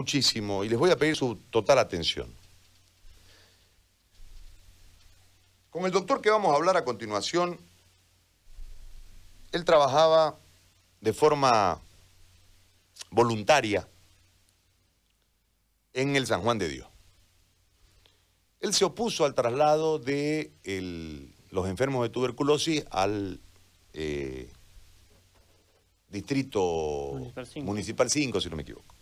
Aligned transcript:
muchísimo 0.00 0.64
y 0.64 0.68
les 0.70 0.78
voy 0.78 0.90
a 0.90 0.96
pedir 0.96 1.14
su 1.14 1.36
total 1.50 1.78
atención. 1.78 2.26
Con 5.68 5.84
el 5.84 5.92
doctor 5.92 6.22
que 6.22 6.30
vamos 6.30 6.52
a 6.52 6.56
hablar 6.56 6.74
a 6.78 6.84
continuación, 6.84 7.58
él 9.52 9.64
trabajaba 9.66 10.38
de 11.02 11.12
forma 11.12 11.82
voluntaria 13.10 13.86
en 15.92 16.16
el 16.16 16.26
San 16.26 16.40
Juan 16.40 16.56
de 16.56 16.70
Dios. 16.70 16.88
Él 18.60 18.72
se 18.72 18.86
opuso 18.86 19.26
al 19.26 19.34
traslado 19.34 19.98
de 19.98 20.50
los 21.50 21.68
enfermos 21.68 22.04
de 22.04 22.08
tuberculosis 22.08 22.84
al 22.90 23.38
eh, 23.92 24.50
distrito 26.08 27.20
municipal 27.56 28.08
5, 28.08 28.40
si 28.40 28.48
no 28.48 28.56
me 28.56 28.62
equivoco. 28.62 28.99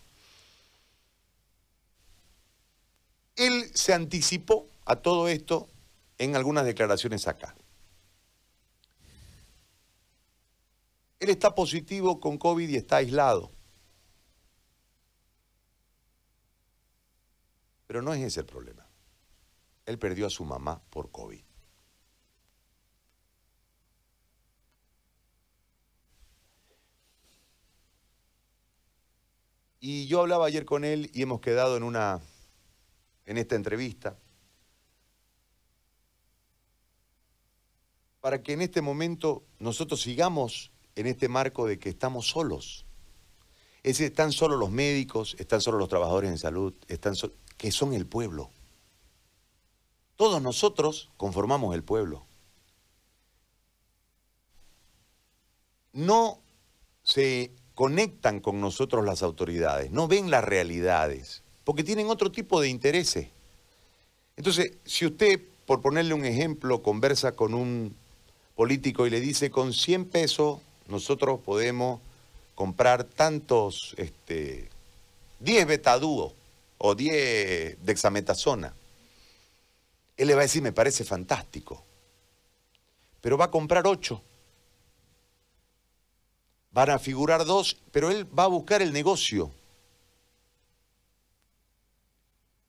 Él 3.38 3.70
se 3.72 3.94
anticipó 3.94 4.68
a 4.84 4.96
todo 4.96 5.28
esto 5.28 5.68
en 6.18 6.34
algunas 6.34 6.64
declaraciones 6.64 7.28
acá. 7.28 7.54
Él 11.20 11.30
está 11.30 11.54
positivo 11.54 12.18
con 12.18 12.36
COVID 12.36 12.68
y 12.68 12.76
está 12.76 12.96
aislado. 12.96 13.52
Pero 17.86 18.02
no 18.02 18.12
es 18.12 18.22
ese 18.22 18.40
el 18.40 18.46
problema. 18.46 18.86
Él 19.86 19.98
perdió 19.98 20.26
a 20.26 20.30
su 20.30 20.44
mamá 20.44 20.82
por 20.90 21.10
COVID. 21.10 21.42
Y 29.80 30.08
yo 30.08 30.20
hablaba 30.20 30.46
ayer 30.46 30.64
con 30.64 30.84
él 30.84 31.08
y 31.14 31.22
hemos 31.22 31.40
quedado 31.40 31.76
en 31.76 31.84
una 31.84 32.20
en 33.28 33.36
esta 33.36 33.56
entrevista, 33.56 34.16
para 38.20 38.42
que 38.42 38.54
en 38.54 38.62
este 38.62 38.80
momento 38.80 39.44
nosotros 39.58 40.00
sigamos 40.00 40.72
en 40.96 41.06
este 41.06 41.28
marco 41.28 41.66
de 41.66 41.78
que 41.78 41.90
estamos 41.90 42.26
solos. 42.26 42.86
Es 43.82 44.00
están 44.00 44.32
solos 44.32 44.58
los 44.58 44.70
médicos, 44.70 45.36
están 45.38 45.60
solos 45.60 45.78
los 45.78 45.90
trabajadores 45.90 46.30
en 46.30 46.38
salud, 46.38 46.74
están 46.88 47.14
que 47.58 47.70
son 47.70 47.92
el 47.92 48.06
pueblo. 48.06 48.50
Todos 50.16 50.40
nosotros 50.40 51.10
conformamos 51.18 51.74
el 51.74 51.84
pueblo. 51.84 52.26
No 55.92 56.40
se 57.02 57.52
conectan 57.74 58.40
con 58.40 58.58
nosotros 58.60 59.04
las 59.04 59.22
autoridades, 59.22 59.90
no 59.90 60.08
ven 60.08 60.30
las 60.30 60.42
realidades 60.42 61.42
porque 61.68 61.84
tienen 61.84 62.08
otro 62.08 62.32
tipo 62.32 62.62
de 62.62 62.70
intereses. 62.70 63.28
Entonces, 64.38 64.72
si 64.86 65.04
usted, 65.04 65.38
por 65.66 65.82
ponerle 65.82 66.14
un 66.14 66.24
ejemplo, 66.24 66.82
conversa 66.82 67.32
con 67.32 67.52
un 67.52 67.94
político 68.56 69.06
y 69.06 69.10
le 69.10 69.20
dice, 69.20 69.50
con 69.50 69.74
100 69.74 70.06
pesos 70.06 70.60
nosotros 70.86 71.40
podemos 71.44 72.00
comprar 72.54 73.04
tantos, 73.04 73.94
este, 73.98 74.70
10 75.40 75.66
betadúos 75.66 76.32
o 76.78 76.94
10 76.94 77.84
dexametasona, 77.84 78.72
él 80.16 80.26
le 80.26 80.34
va 80.34 80.40
a 80.40 80.44
decir, 80.44 80.62
me 80.62 80.72
parece 80.72 81.04
fantástico, 81.04 81.84
pero 83.20 83.36
va 83.36 83.44
a 83.44 83.50
comprar 83.50 83.86
8. 83.86 84.22
Van 86.72 86.88
a 86.88 86.98
figurar 86.98 87.44
dos, 87.44 87.76
pero 87.92 88.10
él 88.10 88.26
va 88.26 88.44
a 88.44 88.46
buscar 88.46 88.80
el 88.80 88.90
negocio. 88.90 89.52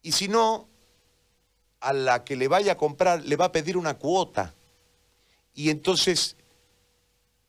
Y 0.01 0.11
si 0.11 0.27
no, 0.27 0.67
a 1.79 1.93
la 1.93 2.23
que 2.23 2.35
le 2.35 2.47
vaya 2.47 2.73
a 2.73 2.77
comprar 2.77 3.23
le 3.23 3.35
va 3.35 3.45
a 3.45 3.51
pedir 3.51 3.77
una 3.77 3.95
cuota. 3.95 4.53
Y 5.53 5.69
entonces, 5.69 6.35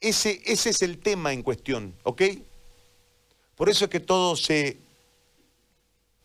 ese, 0.00 0.40
ese 0.44 0.70
es 0.70 0.82
el 0.82 0.98
tema 0.98 1.32
en 1.32 1.42
cuestión, 1.42 1.94
¿ok? 2.04 2.22
Por 3.56 3.68
eso 3.68 3.84
es 3.84 3.90
que 3.90 4.00
todo 4.00 4.36
se 4.36 4.78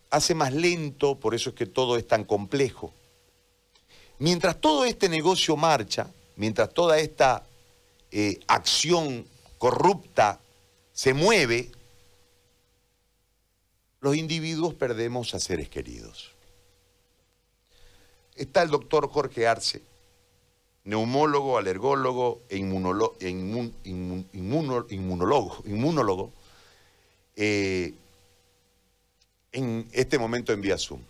hace 0.10 0.34
más 0.34 0.54
lento, 0.54 1.20
por 1.20 1.36
eso 1.36 1.50
es 1.50 1.56
que 1.56 1.66
todo 1.66 1.98
es 1.98 2.08
tan 2.08 2.24
complejo. 2.24 2.94
Mientras 4.20 4.62
todo 4.62 4.86
este 4.86 5.10
negocio 5.10 5.58
marcha, 5.58 6.10
mientras 6.38 6.74
toda 6.74 6.98
esta 6.98 7.44
eh, 8.12 8.40
acción 8.48 9.26
corrupta 9.58 10.40
se 10.94 11.14
mueve, 11.14 11.70
los 14.06 14.16
individuos 14.16 14.76
perdemos 14.76 15.34
a 15.34 15.40
seres 15.40 15.68
queridos. 15.68 16.32
Está 18.36 18.62
el 18.62 18.70
doctor 18.70 19.10
Jorge 19.10 19.48
Arce, 19.48 19.82
neumólogo, 20.84 21.58
alergólogo 21.58 22.44
e, 22.48 22.58
e 22.58 22.60
inmunólogo, 22.60 23.18
inmunólogo 25.66 26.32
eh, 27.36 27.96
en 29.52 29.88
este 29.92 30.20
momento 30.20 30.54
en 30.54 30.62
vía 30.62 30.78
Zoom. 30.78 31.02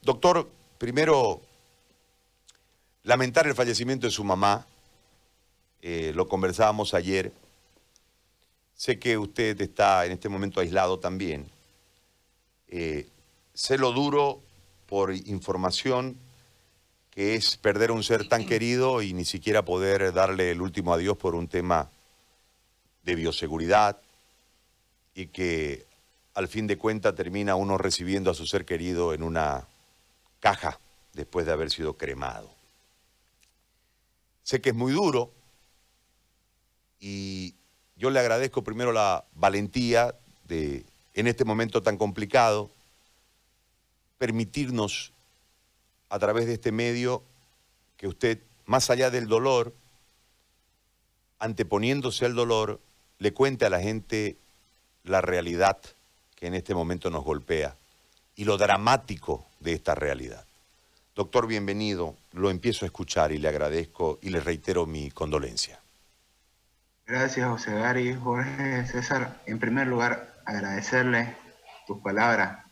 Doctor, 0.00 0.48
primero, 0.78 1.42
lamentar 3.02 3.46
el 3.46 3.54
fallecimiento 3.54 4.06
de 4.06 4.10
su 4.10 4.24
mamá, 4.24 4.66
eh, 5.82 6.12
lo 6.14 6.26
conversábamos 6.26 6.94
ayer. 6.94 7.30
Sé 8.74 8.98
que 8.98 9.18
usted 9.18 9.60
está 9.60 10.06
en 10.06 10.12
este 10.12 10.30
momento 10.30 10.60
aislado 10.60 10.98
también. 10.98 11.57
Eh, 12.68 13.08
sé 13.54 13.78
lo 13.78 13.92
duro 13.92 14.40
por 14.86 15.14
información 15.14 16.18
que 17.10 17.34
es 17.34 17.56
perder 17.56 17.90
a 17.90 17.94
un 17.94 18.04
ser 18.04 18.28
tan 18.28 18.46
querido 18.46 19.02
y 19.02 19.12
ni 19.12 19.24
siquiera 19.24 19.64
poder 19.64 20.12
darle 20.12 20.52
el 20.52 20.62
último 20.62 20.92
adiós 20.92 21.16
por 21.16 21.34
un 21.34 21.48
tema 21.48 21.90
de 23.02 23.14
bioseguridad 23.14 24.00
y 25.14 25.26
que 25.26 25.86
al 26.34 26.46
fin 26.46 26.68
de 26.68 26.78
cuentas 26.78 27.14
termina 27.16 27.56
uno 27.56 27.76
recibiendo 27.76 28.30
a 28.30 28.34
su 28.34 28.46
ser 28.46 28.64
querido 28.64 29.12
en 29.12 29.24
una 29.24 29.66
caja 30.38 30.78
después 31.12 31.46
de 31.46 31.52
haber 31.52 31.70
sido 31.70 31.96
cremado. 31.96 32.54
Sé 34.44 34.60
que 34.60 34.70
es 34.70 34.76
muy 34.76 34.92
duro 34.92 35.32
y 37.00 37.56
yo 37.96 38.10
le 38.10 38.20
agradezco 38.20 38.62
primero 38.62 38.92
la 38.92 39.24
valentía 39.34 40.14
de 40.44 40.84
en 41.18 41.26
este 41.26 41.44
momento 41.44 41.82
tan 41.82 41.96
complicado, 41.96 42.70
permitirnos 44.18 45.12
a 46.10 46.18
través 46.20 46.46
de 46.46 46.54
este 46.54 46.70
medio 46.70 47.24
que 47.96 48.06
usted, 48.06 48.38
más 48.66 48.88
allá 48.88 49.10
del 49.10 49.26
dolor, 49.26 49.74
anteponiéndose 51.40 52.24
al 52.24 52.36
dolor, 52.36 52.80
le 53.18 53.32
cuente 53.32 53.66
a 53.66 53.70
la 53.70 53.80
gente 53.80 54.36
la 55.02 55.20
realidad 55.20 55.78
que 56.36 56.46
en 56.46 56.54
este 56.54 56.72
momento 56.72 57.10
nos 57.10 57.24
golpea 57.24 57.74
y 58.36 58.44
lo 58.44 58.56
dramático 58.56 59.44
de 59.58 59.72
esta 59.72 59.96
realidad. 59.96 60.44
Doctor, 61.16 61.48
bienvenido. 61.48 62.14
Lo 62.30 62.48
empiezo 62.48 62.84
a 62.84 62.86
escuchar 62.86 63.32
y 63.32 63.38
le 63.38 63.48
agradezco 63.48 64.20
y 64.22 64.30
le 64.30 64.38
reitero 64.38 64.86
mi 64.86 65.10
condolencia. 65.10 65.80
Gracias, 67.08 67.48
José 67.48 67.72
Gary. 67.72 68.14
Jorge 68.14 68.86
César, 68.86 69.40
en 69.46 69.58
primer 69.58 69.88
lugar, 69.88 70.37
agradecerle 70.48 71.36
tus 71.86 72.00
palabras. 72.00 72.64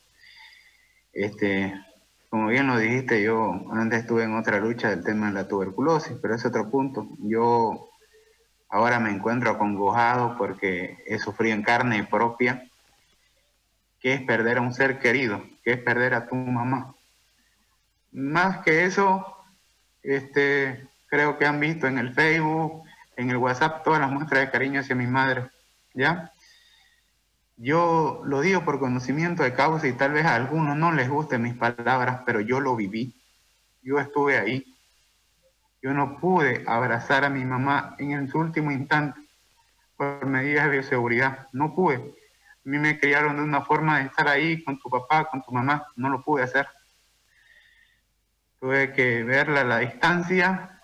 Este, 1.12 1.78
como 2.30 2.48
bien 2.48 2.66
lo 2.66 2.78
dijiste, 2.78 3.22
yo 3.22 3.52
antes 3.70 4.00
estuve 4.00 4.24
en 4.24 4.34
otra 4.34 4.58
lucha 4.58 4.88
del 4.88 5.04
tema 5.04 5.26
de 5.28 5.34
la 5.34 5.46
tuberculosis, 5.46 6.16
pero 6.20 6.34
es 6.34 6.44
otro 6.46 6.70
punto. 6.70 7.06
Yo 7.18 7.90
ahora 8.70 8.98
me 8.98 9.10
encuentro 9.10 9.50
acongojado 9.50 10.36
porque 10.38 11.04
he 11.06 11.18
sufrido 11.18 11.54
en 11.54 11.62
carne 11.62 12.04
propia 12.04 12.66
que 14.00 14.14
es 14.14 14.22
perder 14.22 14.58
a 14.58 14.62
un 14.62 14.72
ser 14.72 14.98
querido, 14.98 15.42
que 15.62 15.72
es 15.72 15.78
perder 15.78 16.14
a 16.14 16.26
tu 16.28 16.34
mamá. 16.34 16.94
Más 18.12 18.62
que 18.64 18.84
eso, 18.84 19.36
este, 20.02 20.88
creo 21.08 21.36
que 21.36 21.44
han 21.44 21.60
visto 21.60 21.86
en 21.86 21.98
el 21.98 22.14
Facebook, 22.14 22.84
en 23.16 23.30
el 23.30 23.36
WhatsApp, 23.36 23.84
todas 23.84 24.00
las 24.00 24.10
muestras 24.10 24.40
de 24.40 24.50
cariño 24.50 24.80
hacia 24.80 24.94
mi 24.94 25.06
madre, 25.06 25.50
¿ya? 25.92 26.32
Yo 27.58 28.20
lo 28.24 28.42
digo 28.42 28.64
por 28.64 28.78
conocimiento 28.78 29.42
de 29.42 29.54
causa 29.54 29.88
y 29.88 29.94
tal 29.94 30.12
vez 30.12 30.26
a 30.26 30.34
algunos 30.34 30.76
no 30.76 30.92
les 30.92 31.08
gusten 31.08 31.42
mis 31.42 31.54
palabras, 31.54 32.20
pero 32.26 32.40
yo 32.40 32.60
lo 32.60 32.76
viví. 32.76 33.18
Yo 33.82 33.98
estuve 33.98 34.38
ahí. 34.38 34.76
Yo 35.80 35.94
no 35.94 36.18
pude 36.18 36.64
abrazar 36.66 37.24
a 37.24 37.30
mi 37.30 37.44
mamá 37.44 37.94
en 37.98 38.28
su 38.28 38.38
último 38.38 38.70
instante 38.72 39.20
por 39.96 40.26
medidas 40.26 40.64
de 40.66 40.72
bioseguridad. 40.72 41.48
No 41.52 41.74
pude. 41.74 41.96
A 41.96 42.68
mí 42.68 42.78
me 42.78 42.98
criaron 42.98 43.36
de 43.36 43.42
una 43.42 43.62
forma 43.62 43.98
de 43.98 44.06
estar 44.06 44.28
ahí 44.28 44.62
con 44.62 44.78
tu 44.78 44.90
papá, 44.90 45.24
con 45.24 45.42
tu 45.42 45.52
mamá. 45.52 45.86
No 45.96 46.10
lo 46.10 46.22
pude 46.22 46.42
hacer. 46.42 46.66
Tuve 48.60 48.92
que 48.92 49.22
verla 49.22 49.62
a 49.62 49.64
la 49.64 49.78
distancia 49.78 50.80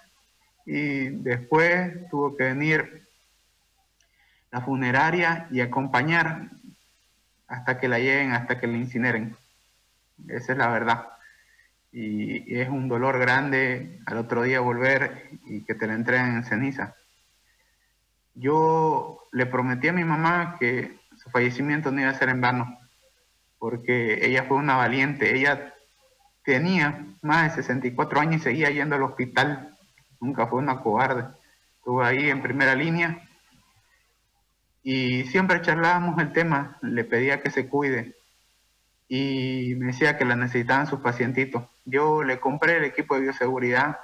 y 0.64 1.08
después 1.08 2.08
tuvo 2.08 2.34
que 2.34 2.44
venir 2.44 3.08
la 4.50 4.60
funeraria 4.60 5.48
y 5.50 5.60
acompañar 5.60 6.50
hasta 7.52 7.78
que 7.78 7.86
la 7.86 7.98
lleguen, 7.98 8.32
hasta 8.32 8.58
que 8.58 8.66
la 8.66 8.78
incineren. 8.78 9.36
Esa 10.26 10.52
es 10.52 10.58
la 10.58 10.68
verdad. 10.68 11.08
Y, 11.92 12.56
es 12.56 12.68
un 12.70 12.88
dolor 12.88 13.18
grande 13.18 14.00
al 14.06 14.16
otro 14.16 14.42
día 14.42 14.60
volver 14.60 15.30
y 15.44 15.62
que 15.64 15.74
te 15.74 15.86
la 15.86 15.92
entreguen 15.92 16.36
en 16.36 16.44
ceniza. 16.44 16.94
Yo 18.34 19.24
le 19.32 19.44
prometí 19.44 19.88
a 19.88 19.92
mi 19.92 20.02
mamá 20.02 20.56
que 20.58 20.98
su 21.22 21.28
fallecimiento 21.28 21.90
no 21.90 22.00
iba 22.00 22.08
a 22.08 22.14
ser 22.18 22.30
en 22.30 22.40
vano, 22.40 22.78
porque 23.58 24.26
ella 24.26 24.44
fue 24.44 24.56
una 24.56 24.76
valiente. 24.76 25.36
Ella 25.36 25.74
tenía 26.44 27.04
más 27.20 27.54
de 27.54 27.62
64 27.62 28.18
años 28.18 28.36
y 28.36 28.44
seguía 28.44 28.70
yendo 28.70 28.96
al 28.96 29.02
hospital. 29.02 29.76
Nunca 30.20 30.46
fue 30.46 30.58
una 30.58 30.80
cobarde. 30.80 31.26
Estuvo 31.76 32.02
ahí 32.02 32.30
en 32.30 32.40
primera 32.40 32.74
línea 32.74 33.28
y 34.82 35.24
siempre 35.24 35.62
charlábamos 35.62 36.20
el 36.20 36.32
tema. 36.32 36.78
Le 36.82 37.04
pedía 37.04 37.40
que 37.40 37.50
se 37.50 37.68
cuide 37.68 38.16
y 39.08 39.74
me 39.76 39.86
decía 39.86 40.16
que 40.16 40.24
la 40.24 40.36
necesitaban 40.36 40.86
sus 40.86 41.00
pacientitos. 41.00 41.64
Yo 41.84 42.22
le 42.22 42.40
compré 42.40 42.76
el 42.76 42.84
equipo 42.84 43.14
de 43.14 43.22
bioseguridad. 43.22 43.98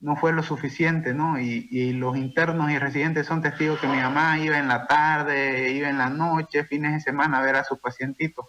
No 0.00 0.16
fue 0.16 0.32
lo 0.32 0.42
suficiente, 0.42 1.14
¿no? 1.14 1.38
Y, 1.38 1.68
y 1.70 1.92
los 1.92 2.16
internos 2.16 2.70
y 2.70 2.78
residentes 2.78 3.26
son 3.26 3.40
testigos 3.40 3.80
que 3.80 3.86
mi 3.86 3.98
mamá 3.98 4.38
iba 4.38 4.58
en 4.58 4.68
la 4.68 4.86
tarde, 4.86 5.70
iba 5.70 5.88
en 5.88 5.98
la 5.98 6.10
noche, 6.10 6.64
fines 6.64 6.92
de 6.92 7.00
semana 7.00 7.38
a 7.38 7.42
ver 7.42 7.56
a 7.56 7.64
sus 7.64 7.78
pacientitos 7.78 8.46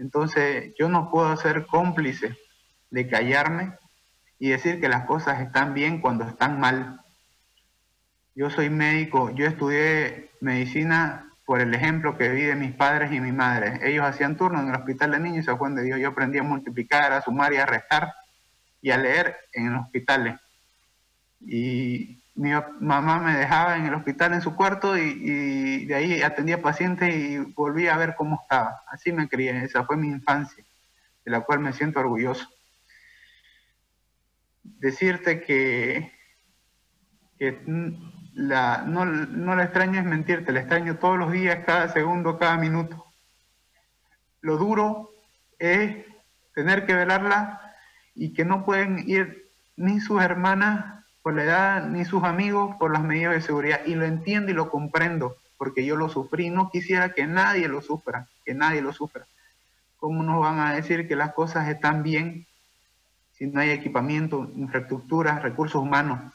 entonces 0.00 0.72
yo 0.78 0.88
no 0.88 1.10
puedo 1.10 1.36
ser 1.36 1.66
cómplice 1.66 2.34
de 2.90 3.06
callarme 3.06 3.74
y 4.38 4.48
decir 4.48 4.80
que 4.80 4.88
las 4.88 5.04
cosas 5.04 5.40
están 5.40 5.74
bien 5.74 6.00
cuando 6.00 6.24
están 6.24 6.58
mal. 6.58 7.02
Yo 8.34 8.48
soy 8.50 8.70
médico, 8.70 9.30
yo 9.34 9.46
estudié 9.46 10.30
medicina 10.40 11.30
por 11.44 11.60
el 11.60 11.74
ejemplo 11.74 12.16
que 12.16 12.28
vi 12.28 12.42
de 12.42 12.54
mis 12.54 12.72
padres 12.72 13.12
y 13.12 13.20
mi 13.20 13.32
madre. 13.32 13.80
Ellos 13.82 14.04
hacían 14.04 14.36
turno 14.36 14.60
en 14.60 14.68
el 14.68 14.76
hospital 14.76 15.10
de 15.10 15.20
niños 15.20 15.38
y 15.38 15.42
se 15.42 15.52
Juan 15.52 15.74
de 15.74 15.82
Dios. 15.82 15.98
Yo 15.98 16.08
aprendí 16.08 16.38
a 16.38 16.44
multiplicar, 16.44 17.12
a 17.12 17.22
sumar 17.22 17.52
y 17.52 17.56
a 17.56 17.66
restar 17.66 18.12
y 18.80 18.90
a 18.90 18.98
leer 18.98 19.36
en 19.52 19.72
los 19.72 19.82
hospitales. 19.82 20.38
Y 21.40 22.20
mi 22.34 22.52
mamá 22.80 23.18
me 23.18 23.36
dejaba 23.36 23.76
en 23.76 23.86
el 23.86 23.94
hospital 23.94 24.32
en 24.32 24.42
su 24.42 24.54
cuarto 24.54 24.96
y, 24.96 25.84
de 25.86 25.94
ahí 25.94 26.22
atendía 26.22 26.62
pacientes 26.62 27.14
y 27.14 27.38
volvía 27.38 27.94
a 27.94 27.98
ver 27.98 28.14
cómo 28.16 28.40
estaba. 28.42 28.82
Así 28.86 29.12
me 29.12 29.28
crié, 29.28 29.64
esa 29.64 29.84
fue 29.84 29.96
mi 29.96 30.08
infancia, 30.08 30.64
de 31.24 31.30
la 31.30 31.40
cual 31.40 31.58
me 31.58 31.72
siento 31.72 32.00
orgulloso. 32.00 32.48
Decirte 34.62 35.42
que, 35.42 36.12
la, 38.40 38.84
no, 38.86 39.04
no 39.04 39.54
la 39.54 39.64
extraño 39.64 40.00
es 40.00 40.06
mentirte, 40.06 40.52
la 40.52 40.60
extraño 40.60 40.96
todos 40.96 41.18
los 41.18 41.30
días, 41.30 41.62
cada 41.66 41.88
segundo, 41.88 42.38
cada 42.38 42.56
minuto. 42.56 43.04
Lo 44.40 44.56
duro 44.56 45.10
es 45.58 46.06
tener 46.54 46.86
que 46.86 46.94
velarla 46.94 47.60
y 48.14 48.32
que 48.32 48.46
no 48.46 48.64
pueden 48.64 49.04
ir 49.06 49.50
ni 49.76 50.00
sus 50.00 50.22
hermanas 50.22 51.04
por 51.22 51.34
la 51.34 51.44
edad 51.44 51.86
ni 51.86 52.06
sus 52.06 52.24
amigos 52.24 52.76
por 52.78 52.92
las 52.92 53.02
medidas 53.02 53.34
de 53.34 53.42
seguridad. 53.42 53.80
Y 53.84 53.94
lo 53.94 54.06
entiendo 54.06 54.50
y 54.50 54.54
lo 54.54 54.70
comprendo, 54.70 55.36
porque 55.58 55.84
yo 55.84 55.96
lo 55.96 56.08
sufrí. 56.08 56.48
No 56.48 56.70
quisiera 56.70 57.10
que 57.10 57.26
nadie 57.26 57.68
lo 57.68 57.82
sufra, 57.82 58.26
que 58.46 58.54
nadie 58.54 58.80
lo 58.80 58.94
sufra. 58.94 59.26
¿Cómo 59.98 60.22
nos 60.22 60.40
van 60.40 60.60
a 60.60 60.72
decir 60.72 61.06
que 61.06 61.14
las 61.14 61.34
cosas 61.34 61.68
están 61.68 62.02
bien 62.02 62.46
si 63.32 63.46
no 63.46 63.60
hay 63.60 63.70
equipamiento, 63.70 64.50
infraestructura, 64.56 65.40
recursos 65.40 65.82
humanos? 65.82 66.32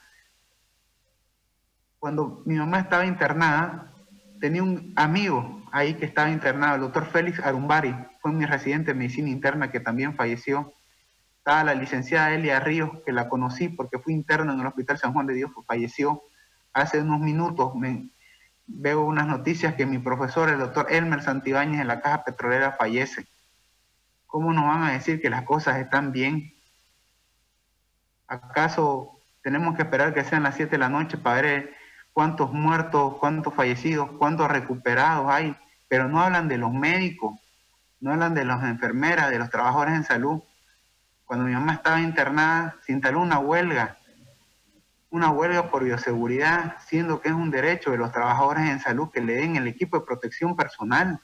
Cuando 1.98 2.42
mi 2.44 2.54
mamá 2.54 2.80
estaba 2.80 3.06
internada, 3.06 3.92
tenía 4.40 4.62
un 4.62 4.92
amigo 4.96 5.62
ahí 5.72 5.94
que 5.94 6.04
estaba 6.04 6.30
internado, 6.30 6.76
el 6.76 6.80
doctor 6.82 7.06
Félix 7.06 7.40
Arumbari, 7.40 7.94
fue 8.20 8.32
mi 8.32 8.46
residente 8.46 8.92
de 8.92 8.98
medicina 8.98 9.28
interna 9.28 9.70
que 9.70 9.80
también 9.80 10.14
falleció 10.14 10.72
estaba 11.46 11.62
la 11.62 11.74
licenciada 11.74 12.34
Elia 12.34 12.58
Ríos, 12.58 12.90
que 13.06 13.12
la 13.12 13.28
conocí 13.28 13.68
porque 13.68 14.00
fui 14.00 14.12
interno 14.12 14.52
en 14.52 14.58
el 14.58 14.66
Hospital 14.66 14.98
San 14.98 15.12
Juan 15.12 15.28
de 15.28 15.34
Dios, 15.34 15.52
falleció 15.64 16.24
hace 16.72 17.00
unos 17.00 17.20
minutos. 17.20 17.72
Veo 18.66 19.04
unas 19.04 19.28
noticias 19.28 19.76
que 19.76 19.86
mi 19.86 20.00
profesor, 20.00 20.48
el 20.48 20.58
doctor 20.58 20.88
Elmer 20.90 21.22
Santibáñez, 21.22 21.80
en 21.80 21.86
la 21.86 22.00
Caja 22.00 22.24
Petrolera 22.24 22.72
fallece. 22.72 23.28
¿Cómo 24.26 24.52
nos 24.52 24.64
van 24.64 24.82
a 24.82 24.90
decir 24.90 25.20
que 25.20 25.30
las 25.30 25.42
cosas 25.44 25.78
están 25.78 26.10
bien? 26.10 26.52
¿Acaso 28.26 29.20
tenemos 29.40 29.76
que 29.76 29.82
esperar 29.82 30.14
que 30.14 30.24
sean 30.24 30.42
las 30.42 30.56
7 30.56 30.72
de 30.72 30.78
la 30.78 30.88
noche 30.88 31.16
para 31.16 31.42
ver 31.42 31.76
cuántos 32.16 32.50
muertos, 32.50 33.18
cuántos 33.18 33.52
fallecidos, 33.52 34.10
cuántos 34.12 34.50
recuperados 34.50 35.28
hay? 35.28 35.54
Pero 35.86 36.08
no 36.08 36.22
hablan 36.22 36.48
de 36.48 36.56
los 36.56 36.72
médicos, 36.72 37.38
no 38.00 38.12
hablan 38.12 38.32
de 38.32 38.46
las 38.46 38.64
enfermeras, 38.64 39.28
de 39.28 39.38
los 39.38 39.50
trabajadores 39.50 39.96
en 39.96 40.04
salud 40.04 40.42
cuando 41.26 41.44
mi 41.44 41.52
mamá 41.52 41.74
estaba 41.74 42.00
internada, 42.00 42.76
se 42.86 42.92
instaló 42.92 43.20
una 43.20 43.38
huelga, 43.38 43.98
una 45.10 45.30
huelga 45.30 45.70
por 45.70 45.84
bioseguridad, 45.84 46.76
siendo 46.86 47.20
que 47.20 47.28
es 47.28 47.34
un 47.34 47.50
derecho 47.50 47.90
de 47.90 47.98
los 47.98 48.12
trabajadores 48.12 48.64
en 48.70 48.80
salud 48.80 49.10
que 49.10 49.20
le 49.20 49.34
den 49.34 49.56
el 49.56 49.66
equipo 49.66 49.98
de 49.98 50.06
protección 50.06 50.56
personal. 50.56 51.20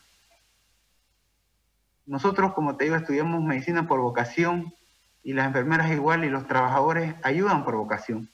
Nosotros, 2.05 2.53
como 2.53 2.77
te 2.77 2.85
digo, 2.85 2.97
estudiamos 2.97 3.43
medicina 3.43 3.89
por 3.89 4.01
vocación 4.01 4.75
y 5.23 5.33
las 5.33 5.47
enfermeras 5.47 5.91
igual 5.91 6.23
y 6.25 6.29
los 6.29 6.47
trabajadores 6.47 7.15
ayudan 7.23 7.65
por 7.65 7.77
vocación. 7.77 8.29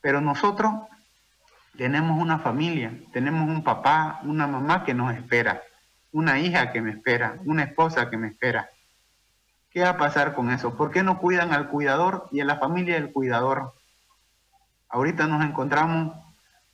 Pero 0.00 0.20
nosotros 0.20 0.72
tenemos 1.76 2.20
una 2.20 2.38
familia, 2.38 2.92
tenemos 3.12 3.48
un 3.48 3.64
papá, 3.64 4.20
una 4.24 4.46
mamá 4.46 4.84
que 4.84 4.94
nos 4.94 5.14
espera, 5.14 5.62
una 6.12 6.38
hija 6.38 6.70
que 6.72 6.80
me 6.80 6.92
espera, 6.92 7.38
una 7.44 7.64
esposa 7.64 8.08
que 8.10 8.16
me 8.16 8.28
espera. 8.28 8.70
¿Qué 9.70 9.82
va 9.82 9.90
a 9.90 9.96
pasar 9.96 10.34
con 10.34 10.50
eso? 10.50 10.76
¿Por 10.76 10.92
qué 10.92 11.02
no 11.02 11.18
cuidan 11.18 11.52
al 11.52 11.68
cuidador 11.68 12.28
y 12.30 12.40
a 12.40 12.44
la 12.44 12.58
familia 12.58 12.94
del 12.94 13.12
cuidador? 13.12 13.74
Ahorita 14.88 15.26
nos 15.26 15.44
encontramos 15.44 16.16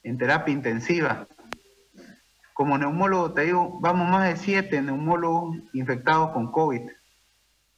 en 0.03 0.19
terapia 0.19 0.53
intensiva. 0.53 1.27
Como 2.53 2.77
neumólogo, 2.77 3.33
te 3.33 3.43
digo, 3.47 3.79
vamos 3.81 4.07
más 4.07 4.29
de 4.29 4.37
siete 4.37 4.83
neumólogos 4.83 5.57
infectados 5.73 6.33
con 6.33 6.53
COVID. 6.53 6.83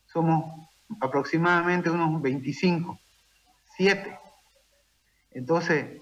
Somos 0.07 0.69
aproximadamente 1.01 1.89
unos 1.89 2.21
25. 2.21 2.99
Siete. 3.77 4.19
Entonces, 5.31 6.02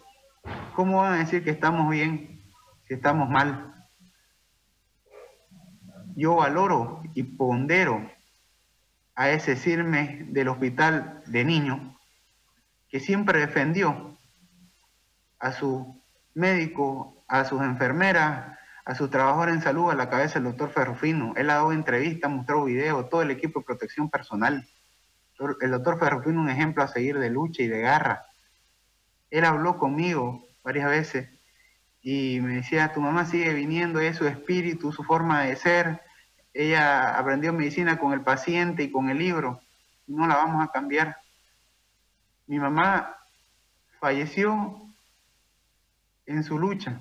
¿cómo 0.75 0.99
van 0.99 1.15
a 1.15 1.19
decir 1.19 1.45
que 1.45 1.51
estamos 1.51 1.91
bien 1.91 2.43
si 2.87 2.95
estamos 2.95 3.29
mal? 3.29 3.75
Yo 6.17 6.37
valoro 6.37 7.03
y 7.15 7.23
pondero 7.23 8.11
a 9.15 9.31
ese 9.31 9.57
CIRME 9.57 10.27
del 10.31 10.49
hospital 10.49 11.23
de 11.27 11.45
niños, 11.45 11.81
que 12.89 13.01
siempre 13.01 13.41
defendió 13.41 14.19
a 15.39 15.53
su 15.53 16.03
médico, 16.35 17.25
a 17.29 17.45
sus 17.45 17.61
enfermeras, 17.63 18.59
a 18.85 18.95
sus 18.95 19.11
trabajadores 19.11 19.57
en 19.57 19.63
salud, 19.63 19.91
a 19.91 19.95
la 19.95 20.11
cabeza 20.11 20.35
del 20.35 20.45
doctor 20.45 20.71
Ferrufino. 20.71 21.33
Él 21.37 21.51
ha 21.51 21.55
dado 21.55 21.73
entrevistas, 21.73 22.31
mostrado 22.31 22.65
videos, 22.65 23.09
todo 23.09 23.23
el 23.23 23.31
equipo 23.31 23.61
de 23.61 23.67
protección 23.67 24.11
personal. 24.11 24.67
El 25.61 25.71
doctor 25.71 25.99
Ferrufino 25.99 26.41
un 26.41 26.51
ejemplo 26.51 26.83
a 26.83 26.89
seguir 26.89 27.19
de 27.19 27.31
lucha 27.31 27.63
y 27.63 27.69
de 27.69 27.81
garra. 27.81 28.27
Él 29.31 29.45
habló 29.45 29.79
conmigo 29.79 30.45
varias 30.63 30.89
veces 30.89 31.29
y 32.03 32.41
me 32.41 32.57
decía, 32.57 32.93
tu 32.93 33.01
mamá 33.01 33.27
sigue 33.27 33.53
viniendo, 33.55 34.01
es 34.01 34.17
su 34.17 34.27
espíritu, 34.27 34.93
su 34.93 35.05
forma 35.05 35.43
de 35.43 35.57
ser, 35.57 36.01
ella 36.53 37.17
aprendió 37.17 37.53
medicina 37.53 37.99
con 37.99 38.13
el 38.13 38.23
paciente 38.23 38.83
y 38.83 38.91
con 38.91 39.11
el 39.11 39.19
libro. 39.19 39.61
No 40.07 40.27
la 40.27 40.37
vamos 40.37 40.65
a 40.65 40.73
cambiar. 40.73 41.17
Mi 42.47 42.59
mamá 42.59 43.17
falleció 44.01 44.83
en 46.27 46.43
su 46.43 46.59
lucha 46.59 47.01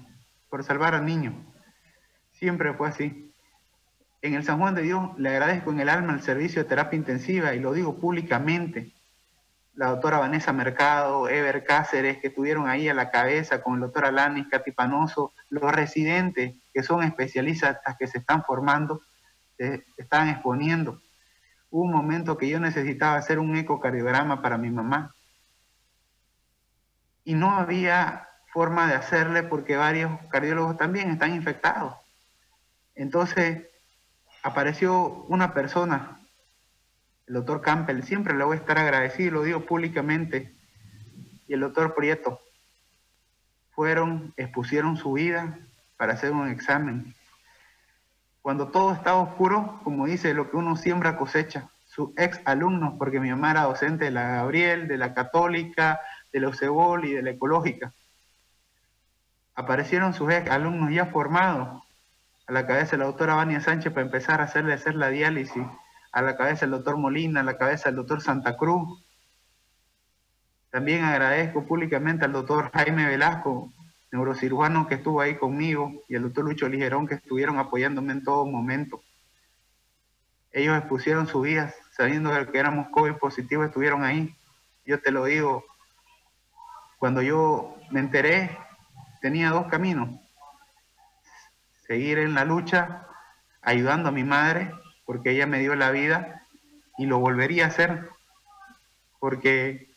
por 0.50 0.64
salvar 0.64 0.94
al 0.94 1.06
niño. 1.06 1.34
Siempre 2.34 2.74
fue 2.74 2.90
así. 2.90 3.34
En 4.22 4.34
el 4.34 4.44
San 4.44 4.60
Juan 4.60 4.76
de 4.76 4.84
Dios 4.84 5.18
le 5.18 5.30
agradezco 5.30 5.72
en 5.72 5.80
el 5.80 5.90
alma 5.90 6.14
el 6.14 6.22
servicio 6.22 6.62
de 6.62 6.70
terapia 6.70 6.98
intensiva 6.98 7.54
y 7.56 7.60
lo 7.60 7.74
digo 7.74 7.98
públicamente. 8.00 8.94
La 9.74 9.88
doctora 9.88 10.20
Vanessa 10.20 10.52
Mercado, 10.52 11.30
Ever 11.30 11.64
Cáceres, 11.64 12.18
que 12.18 12.28
estuvieron 12.28 12.68
ahí 12.68 12.90
a 12.90 12.94
la 12.94 13.12
cabeza 13.12 13.62
con 13.62 13.76
el 13.76 13.82
doctor 13.82 14.06
Alanis 14.06 14.48
Catipanoso, 14.48 15.34
los 15.50 15.72
residentes 15.72 16.56
que 16.74 16.84
son 16.84 17.04
especialistas 17.04 17.80
que 17.98 18.08
se 18.08 18.18
están 18.18 18.44
formando, 18.44 19.02
estaban 19.98 20.30
exponiendo. 20.30 21.02
Hubo 21.70 21.84
un 21.84 21.92
momento 21.92 22.38
que 22.38 22.50
yo 22.50 22.60
necesitaba 22.60 23.18
hacer 23.18 23.40
un 23.40 23.56
ecocardiograma 23.56 24.42
para 24.42 24.58
mi 24.58 24.70
mamá. 24.70 25.14
Y 27.24 27.36
no 27.36 27.52
había 27.52 28.28
forma 28.52 28.88
de 28.88 28.96
hacerle 28.96 29.44
porque 29.44 29.76
varios 29.76 30.20
cardiólogos 30.30 30.78
también 30.78 31.12
están 31.12 31.36
infectados. 31.36 31.96
Entonces 32.96 33.68
apareció 34.42 35.26
una 35.28 35.54
persona, 35.54 36.19
el 37.30 37.36
doctor 37.36 37.62
Campbell, 37.62 38.02
siempre 38.02 38.34
le 38.34 38.44
voy 38.44 38.58
a 38.58 38.60
estar 38.60 38.80
agradecido, 38.80 39.36
lo 39.36 39.44
digo 39.44 39.60
públicamente, 39.62 40.52
y 41.48 41.54
el 41.54 41.60
doctor 41.60 41.94
Prieto. 41.94 42.42
Fueron, 43.70 44.34
expusieron 44.36 44.98
su 44.98 45.14
vida 45.14 45.60
para 45.96 46.14
hacer 46.14 46.32
un 46.32 46.50
examen 46.50 47.16
Cuando 48.42 48.70
todo 48.70 48.94
estaba 48.94 49.20
oscuro, 49.20 49.80
como 49.84 50.08
dice, 50.08 50.34
lo 50.34 50.50
que 50.50 50.58
uno 50.58 50.76
siembra 50.76 51.18
cosecha. 51.18 51.70
Sus 51.86 52.10
ex 52.18 52.42
alumnos, 52.46 52.96
porque 52.98 53.20
mi 53.20 53.30
mamá 53.30 53.52
era 53.52 53.64
docente 53.64 54.06
de 54.06 54.12
la 54.12 54.28
Gabriel, 54.28 54.88
de 54.88 54.98
la 54.98 55.14
Católica, 55.14 56.00
de 56.34 56.40
la 56.40 56.48
Eusebol 56.48 57.06
y 57.06 57.14
de 57.14 57.22
la 57.22 57.30
Ecológica. 57.30 57.94
Aparecieron 59.54 60.16
sus 60.16 60.32
ex 60.32 60.50
alumnos 60.50 60.92
ya 60.92 61.06
formados, 61.06 61.84
a 62.48 62.52
la 62.52 62.66
cabeza 62.66 62.92
de 62.92 62.98
la 62.98 63.06
doctora 63.06 63.36
Vania 63.36 63.62
Sánchez 63.62 63.94
para 63.94 64.06
empezar 64.06 64.42
a 64.42 64.46
hacerle 64.46 64.74
hacer 64.74 64.96
la 64.96 65.10
diálisis, 65.10 65.64
a 66.12 66.22
la 66.22 66.36
cabeza 66.36 66.62
del 66.62 66.72
doctor 66.72 66.98
Molina, 66.98 67.42
a 67.42 67.44
la 67.44 67.58
cabeza 67.58 67.90
del 67.90 67.98
doctor 67.98 68.22
Santa 68.22 68.58
Cruz. 68.58 69.04
También 70.70 71.04
agradezco 71.04 71.66
públicamente 71.66 72.26
al 72.26 72.34
doctor 72.34 72.72
Jaime 72.74 73.06
Velasco, 73.08 73.72
neurocirujano 74.12 74.88
que 74.88 74.96
estuvo 74.96 75.22
ahí 75.22 75.38
conmigo, 75.38 75.92
y 76.08 76.16
el 76.16 76.24
doctor 76.24 76.46
Lucho 76.46 76.70
Ligerón 76.70 77.08
que 77.08 77.16
estuvieron 77.16 77.58
apoyándome 77.58 78.14
en 78.14 78.24
todo 78.24 78.46
momento. 78.46 79.02
Ellos 80.52 80.78
expusieron 80.78 81.28
sus 81.28 81.44
vidas, 81.44 81.76
sabiendo 81.92 82.32
que 82.52 82.58
éramos 82.58 82.88
COVID 82.90 83.14
positivos, 83.14 83.68
estuvieron 83.68 84.04
ahí. 84.04 84.36
Yo 84.86 85.00
te 85.00 85.12
lo 85.12 85.26
digo, 85.26 85.64
cuando 86.98 87.22
yo 87.22 87.78
me 87.92 88.00
enteré, 88.00 88.58
tenía 89.22 89.52
dos 89.52 89.68
caminos 89.68 90.10
seguir 91.90 92.20
en 92.20 92.36
la 92.36 92.46
lucha, 92.46 93.08
ayudando 93.64 94.10
a 94.10 94.12
mi 94.12 94.24
madre, 94.24 94.72
porque 95.10 95.32
ella 95.32 95.48
me 95.48 95.58
dio 95.58 95.74
la 95.74 95.90
vida 95.90 96.44
y 97.00 97.08
lo 97.08 97.18
volvería 97.18 97.66
a 97.66 97.70
hacer, 97.70 98.10
porque 99.18 99.90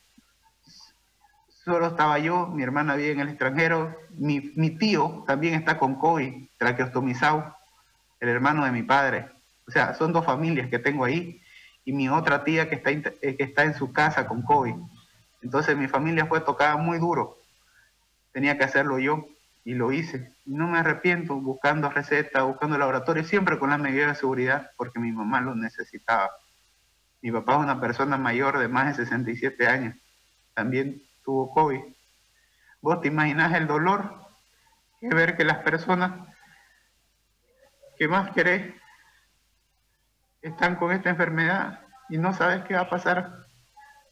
solo 1.49 1.89
estaba 1.89 2.19
yo, 2.19 2.47
mi 2.47 2.63
hermana 2.63 2.97
vive 2.97 3.11
en 3.11 3.21
el 3.21 3.29
extranjero, 3.29 3.95
mi, 4.13 4.41
tío 4.79 5.23
también 5.27 5.53
está 5.53 5.77
con 5.77 5.97
COVID, 5.97 6.47
traqueostomizado, 6.57 7.55
el 8.21 8.31
hermano 8.31 8.65
de 8.65 8.71
mi 8.71 8.85
padre. 8.85 9.29
O 9.69 9.71
sea, 9.71 9.93
son 9.93 10.15
dos 10.15 10.25
familias 10.25 10.71
que 10.71 10.79
tengo 10.79 11.05
ahí 11.05 11.43
y 11.85 11.93
mi 11.93 12.09
otra 12.09 12.43
tía 12.43 12.71
que 12.71 12.77
está, 12.77 12.91
eh, 12.91 13.37
que 13.37 13.45
está 13.45 13.65
en 13.65 13.75
su 13.75 13.93
casa 13.93 14.27
con 14.27 14.41
COVID. 14.41 14.77
Entonces 15.43 15.77
mi 15.77 15.89
familia 15.89 16.25
fue 16.25 16.41
tocada 16.41 16.79
muy 16.79 16.99
duro. 16.99 17.37
Tenía 18.33 18.57
que 18.57 18.65
hacerlo 18.65 18.99
yo 18.99 19.27
y 19.65 19.75
lo 19.75 19.93
hice. 19.93 20.35
no 20.45 20.67
me 20.67 20.79
arrepiento 20.79 21.37
buscando 21.37 21.89
recetas, 21.89 22.43
buscando 22.43 22.77
laboratorio, 22.79 23.25
siempre 23.25 23.59
con 23.59 23.71
las 23.71 23.79
medidas 23.79 24.09
de 24.09 24.15
seguridad, 24.17 24.73
porque 24.77 24.99
mi 24.99 25.13
mamá 25.13 25.41
lo 25.41 25.55
necesitaba. 25.55 26.31
Mi 27.21 27.31
papá 27.31 27.55
es 27.55 27.59
una 27.61 27.81
persona 27.81 28.17
mayor 28.17 28.59
de 28.59 28.69
más 28.69 28.89
de 28.97 29.05
67 29.05 29.67
años, 29.69 29.95
también 30.55 31.03
tuvo 31.25 31.53
COVID. 31.53 31.81
¿Vos 32.81 33.01
te 33.01 33.09
imaginas 33.09 33.55
el 33.55 33.69
dolor 33.69 34.27
que 35.01 35.09
ver 35.15 35.37
que 35.37 35.45
las 35.45 35.59
personas 35.59 36.29
que 37.97 38.09
más 38.09 38.33
querés 38.33 38.75
están 40.41 40.75
con 40.75 40.91
esta 40.91 41.11
enfermedad 41.11 41.87
y 42.09 42.19
no 42.19 42.33
sabes 42.33 42.65
qué 42.65 42.75
va 42.75 42.81
a 42.81 42.91
pasar? 42.91 43.47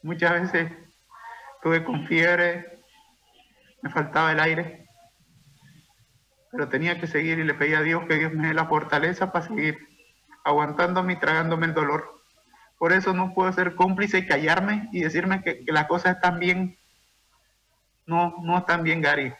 Muchas 0.02 0.32
veces 0.42 0.72
tuve 1.60 1.82
con 1.82 2.06
fiebre, 2.06 2.84
me 3.82 3.90
faltaba 3.90 4.30
el 4.30 4.38
aire 4.38 4.89
pero 6.50 6.68
tenía 6.68 7.00
que 7.00 7.06
seguir 7.06 7.38
y 7.38 7.44
le 7.44 7.54
pedí 7.54 7.74
a 7.74 7.82
Dios 7.82 8.04
que 8.08 8.16
Dios 8.16 8.32
me 8.32 8.48
dé 8.48 8.54
la 8.54 8.66
fortaleza 8.66 9.32
para 9.32 9.46
seguir 9.46 9.78
aguantándome 10.44 11.14
y 11.14 11.16
tragándome 11.16 11.66
el 11.66 11.74
dolor. 11.74 12.20
Por 12.78 12.92
eso 12.92 13.12
no 13.12 13.34
puedo 13.34 13.52
ser 13.52 13.74
cómplice 13.74 14.18
y 14.18 14.26
callarme 14.26 14.88
y 14.92 15.00
decirme 15.00 15.42
que, 15.42 15.62
las 15.66 15.86
cosas 15.86 16.16
están 16.16 16.38
bien. 16.38 16.78
No, 18.06 18.36
no 18.42 18.58
están 18.58 18.82
bien, 18.82 19.02
Gary. 19.02 19.34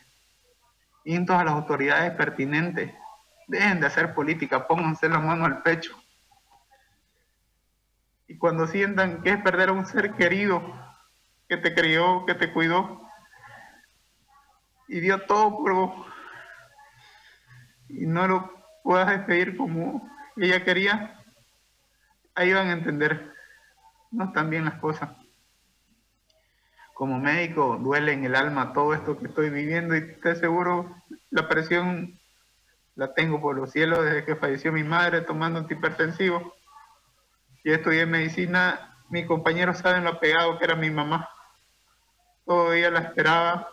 Intos 1.05 1.37
a 1.37 1.45
las 1.45 1.55
autoridades 1.55 2.13
pertinentes. 2.13 2.93
Dejen 3.49 3.81
de 3.81 3.87
hacer 3.87 4.15
política, 4.15 4.69
pónganse 4.69 5.09
la 5.09 5.19
mano 5.19 5.47
al 5.47 5.63
pecho. 5.63 5.97
Y 8.29 8.37
cuando 8.37 8.67
sientan 8.67 9.23
que 9.23 9.31
es 9.31 9.43
perder 9.43 9.71
a 9.71 9.73
un 9.73 9.87
ser 9.87 10.13
querido, 10.13 10.63
que 11.49 11.57
te 11.57 11.75
crió, 11.75 12.25
que 12.27 12.35
te 12.35 12.53
cuidó, 12.53 13.01
y 14.87 15.01
dio 15.01 15.23
todo 15.23 15.57
por 15.59 15.73
vos, 15.73 16.10
y 17.93 18.07
no 18.07 18.27
lo 18.27 18.53
puedas 18.83 19.09
despedir 19.09 19.57
como 19.57 20.09
ella 20.37 20.65
quería, 20.65 21.21
ahí 22.35 22.53
van 22.53 22.69
a 22.69 22.73
entender, 22.73 23.33
no 24.11 24.25
están 24.27 24.51
bien 24.51 24.65
las 24.65 24.75
cosas. 24.75 25.11
Como 26.95 27.19
médico 27.19 27.79
duele 27.81 28.13
en 28.13 28.25
el 28.25 28.37
alma 28.37 28.73
todo 28.73 28.95
esto 28.95 29.19
que 29.19 29.27
estoy 29.27 29.51
viviendo 29.51 29.97
y 29.97 30.15
te 30.21 30.31
aseguro 30.31 30.95
la 31.31 31.49
presión 31.49 32.19
la 32.95 33.15
tengo 33.15 33.41
por 33.41 33.57
los 33.57 33.71
cielos 33.71 34.05
desde 34.05 34.25
que 34.25 34.37
falleció 34.37 34.73
mi 34.73 34.85
madre 34.85 35.23
tomando 35.23 35.59
antihipertensivo. 35.59 36.55
Y 37.65 37.73
estudié 37.73 38.05
medicina, 38.05 38.95
mis 39.09 39.27
compañeros 39.27 39.79
saben 39.79 40.05
lo 40.05 40.21
pegado 40.21 40.59
que 40.59 40.65
era 40.65 40.77
mi 40.77 40.91
mamá. 40.91 41.29
Todavía 42.45 42.91
la 42.91 43.01
esperaba. 43.01 43.69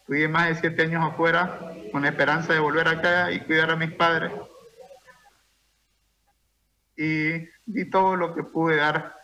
Estudié 0.00 0.26
más 0.26 0.48
de 0.48 0.54
siete 0.56 0.82
años 0.82 1.04
afuera 1.04 1.60
con 1.90 2.04
esperanza 2.04 2.52
de 2.52 2.58
volver 2.58 2.88
acá 2.88 3.32
y 3.32 3.40
cuidar 3.40 3.70
a 3.70 3.76
mis 3.76 3.92
padres. 3.92 4.32
Y 6.96 7.48
di 7.66 7.90
todo 7.90 8.16
lo 8.16 8.34
que 8.34 8.42
pude 8.42 8.76
dar. 8.76 9.14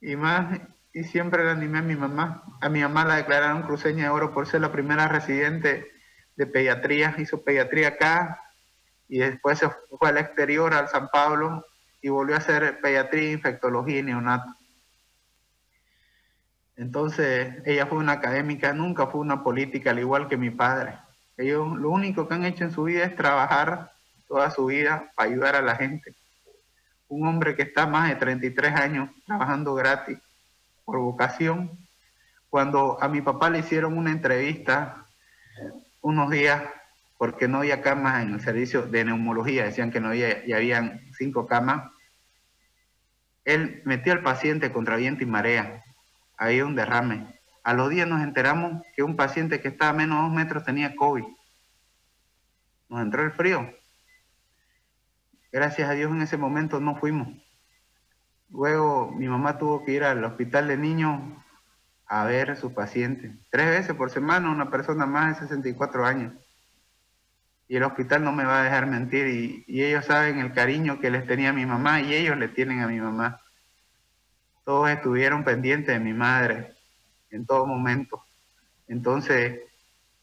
Y 0.00 0.16
más, 0.16 0.60
y 0.92 1.04
siempre 1.04 1.44
le 1.44 1.50
animé 1.50 1.78
a 1.78 1.82
mi 1.82 1.96
mamá. 1.96 2.42
A 2.60 2.68
mi 2.68 2.80
mamá 2.80 3.04
la 3.04 3.16
declararon 3.16 3.62
cruceña 3.62 4.04
de 4.04 4.10
oro 4.10 4.32
por 4.32 4.46
ser 4.46 4.62
la 4.62 4.72
primera 4.72 5.08
residente 5.08 5.90
de 6.36 6.46
pediatría. 6.46 7.14
Hizo 7.18 7.42
pediatría 7.42 7.88
acá 7.88 8.40
y 9.08 9.18
después 9.18 9.58
se 9.58 9.68
fue 9.68 10.08
al 10.08 10.18
exterior, 10.18 10.74
al 10.74 10.88
San 10.88 11.08
Pablo, 11.08 11.64
y 12.00 12.08
volvió 12.08 12.34
a 12.34 12.38
hacer 12.38 12.80
pediatría, 12.80 13.32
infectología 13.32 13.98
y 13.98 14.02
neonato. 14.02 14.52
Entonces, 16.76 17.62
ella 17.64 17.86
fue 17.86 17.98
una 17.98 18.12
académica, 18.12 18.72
nunca 18.72 19.06
fue 19.06 19.20
una 19.20 19.42
política, 19.42 19.90
al 19.90 19.98
igual 19.98 20.28
que 20.28 20.36
mi 20.36 20.50
padre. 20.50 20.98
Ellos 21.36 21.76
lo 21.78 21.90
único 21.90 22.26
que 22.26 22.34
han 22.34 22.44
hecho 22.44 22.64
en 22.64 22.72
su 22.72 22.84
vida 22.84 23.04
es 23.04 23.14
trabajar 23.14 23.92
toda 24.26 24.50
su 24.50 24.66
vida 24.66 25.12
para 25.14 25.30
ayudar 25.30 25.56
a 25.56 25.62
la 25.62 25.76
gente. 25.76 26.14
Un 27.08 27.26
hombre 27.26 27.54
que 27.54 27.62
está 27.62 27.86
más 27.86 28.08
de 28.08 28.16
33 28.16 28.74
años 28.74 29.10
trabajando 29.26 29.74
gratis 29.74 30.18
por 30.84 30.98
vocación. 30.98 31.70
Cuando 32.48 33.02
a 33.02 33.08
mi 33.08 33.20
papá 33.20 33.50
le 33.50 33.58
hicieron 33.58 33.96
una 33.98 34.10
entrevista 34.10 35.04
unos 36.00 36.30
días 36.30 36.62
porque 37.18 37.48
no 37.48 37.58
había 37.58 37.82
camas 37.82 38.22
en 38.22 38.34
el 38.34 38.40
servicio 38.40 38.82
de 38.82 39.04
neumología, 39.04 39.64
decían 39.64 39.90
que 39.90 40.00
no 40.00 40.08
había, 40.08 40.44
y 40.44 40.52
habían 40.52 41.00
cinco 41.16 41.46
camas, 41.46 41.90
él 43.44 43.82
metió 43.84 44.12
al 44.12 44.22
paciente 44.22 44.72
contra 44.72 44.96
viento 44.96 45.22
y 45.22 45.26
marea. 45.26 45.82
Había 46.36 46.66
un 46.66 46.74
derrame 46.74 47.35
a 47.66 47.74
los 47.74 47.90
días 47.90 48.06
nos 48.06 48.22
enteramos 48.22 48.80
que 48.94 49.02
un 49.02 49.16
paciente 49.16 49.60
que 49.60 49.66
estaba 49.66 49.90
a 49.90 49.92
menos 49.92 50.18
de 50.18 50.22
dos 50.22 50.32
metros 50.32 50.62
tenía 50.62 50.94
COVID. 50.94 51.24
Nos 52.88 53.02
entró 53.02 53.24
el 53.24 53.32
frío. 53.32 53.68
Gracias 55.50 55.90
a 55.90 55.94
Dios 55.94 56.12
en 56.12 56.22
ese 56.22 56.36
momento 56.36 56.78
no 56.78 56.94
fuimos. 56.94 57.26
Luego 58.50 59.10
mi 59.10 59.26
mamá 59.26 59.58
tuvo 59.58 59.84
que 59.84 59.90
ir 59.90 60.04
al 60.04 60.22
hospital 60.22 60.68
de 60.68 60.76
niños 60.76 61.20
a 62.06 62.24
ver 62.24 62.52
a 62.52 62.54
su 62.54 62.72
paciente. 62.72 63.36
Tres 63.50 63.66
veces 63.66 63.96
por 63.96 64.10
semana, 64.10 64.48
una 64.48 64.70
persona 64.70 65.04
más 65.04 65.34
de 65.34 65.48
64 65.48 66.06
años. 66.06 66.34
Y 67.66 67.74
el 67.74 67.82
hospital 67.82 68.22
no 68.22 68.30
me 68.30 68.44
va 68.44 68.60
a 68.60 68.62
dejar 68.62 68.86
mentir. 68.86 69.26
Y, 69.66 69.82
ellos 69.82 70.04
saben 70.04 70.38
el 70.38 70.52
cariño 70.52 71.00
que 71.00 71.10
les 71.10 71.26
tenía 71.26 71.52
mi 71.52 71.66
mamá 71.66 72.00
y 72.00 72.14
ellos 72.14 72.36
le 72.36 72.46
tienen 72.46 72.78
a 72.78 72.86
mi 72.86 73.00
mamá. 73.00 73.40
Todos 74.64 74.88
estuvieron 74.88 75.42
pendientes 75.42 75.92
de 75.92 75.98
mi 75.98 76.14
madre 76.14 76.75
en 77.36 77.46
todo 77.46 77.66
momento. 77.66 78.22
Entonces, 78.88 79.60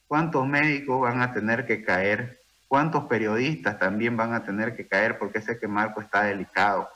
¿cuántos 0.08 0.46
médicos 0.48 1.00
van 1.01 1.22
a 1.22 1.34
tener 1.34 1.65
que 1.65 1.84
caer? 1.84 2.39
¿Cuántos 2.67 3.05
periodistas 3.05 3.79
también 3.79 4.17
van 4.17 4.34
a 4.34 4.43
tener 4.43 4.75
que 4.75 4.88
caer 4.88 5.17
porque 5.17 5.41
sé 5.41 5.60
que 5.60 5.67
Marco 5.67 6.01
está 6.01 6.24
delicado? 6.24 6.89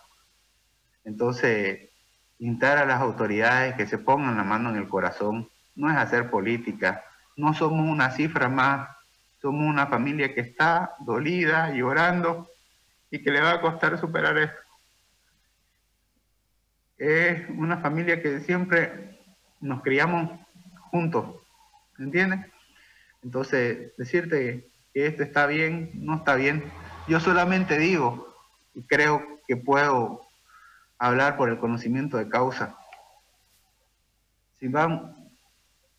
Entonces, 1.04 1.90
instar 2.40 2.78
a 2.78 2.86
las 2.86 3.00
autoridades 3.00 3.76
que 3.76 3.88
se 3.88 3.98
pongan 3.98 4.38
la 4.38 4.44
mano 4.44 4.70
en 4.70 4.78
el 4.78 4.90
corazón 4.90 5.50
no 5.76 5.90
es 5.90 5.98
hacer 5.98 6.30
política, 6.30 7.04
no 7.36 7.54
somos 7.54 7.88
una 7.88 8.12
cifra 8.12 8.50
más, 8.50 8.90
somos 9.40 9.68
una 9.68 9.88
familia 9.88 10.34
que 10.34 10.42
está 10.42 10.96
dolida, 11.00 11.72
llorando 11.72 12.50
y 13.12 13.22
que 13.22 13.32
le 13.32 13.42
va 13.42 13.52
a 13.52 13.62
costar 13.62 14.00
superar 14.00 14.38
esto. 14.38 14.58
Es 16.98 17.48
una 17.50 17.78
familia 17.78 18.22
que 18.22 18.40
siempre 18.40 19.17
nos 19.60 19.82
criamos 19.82 20.30
juntos, 20.92 21.36
¿entiendes? 22.00 22.46
Entonces, 23.24 23.96
decirte 23.98 24.70
que 24.94 25.08
esto 25.08 25.24
está 25.24 25.46
bien, 25.48 25.92
no 25.96 26.16
está 26.16 26.36
bien. 26.36 26.64
Yo 27.08 27.20
solamente 27.20 27.78
digo, 27.78 28.36
y 28.74 28.84
creo 28.84 29.22
que 29.48 29.58
puedo 29.58 30.22
hablar 31.00 31.38
por 31.38 31.50
el 31.50 31.60
conocimiento 31.60 32.18
de 32.18 32.30
causa. 32.30 32.78
Si 34.60 34.68
vamos 34.68 35.16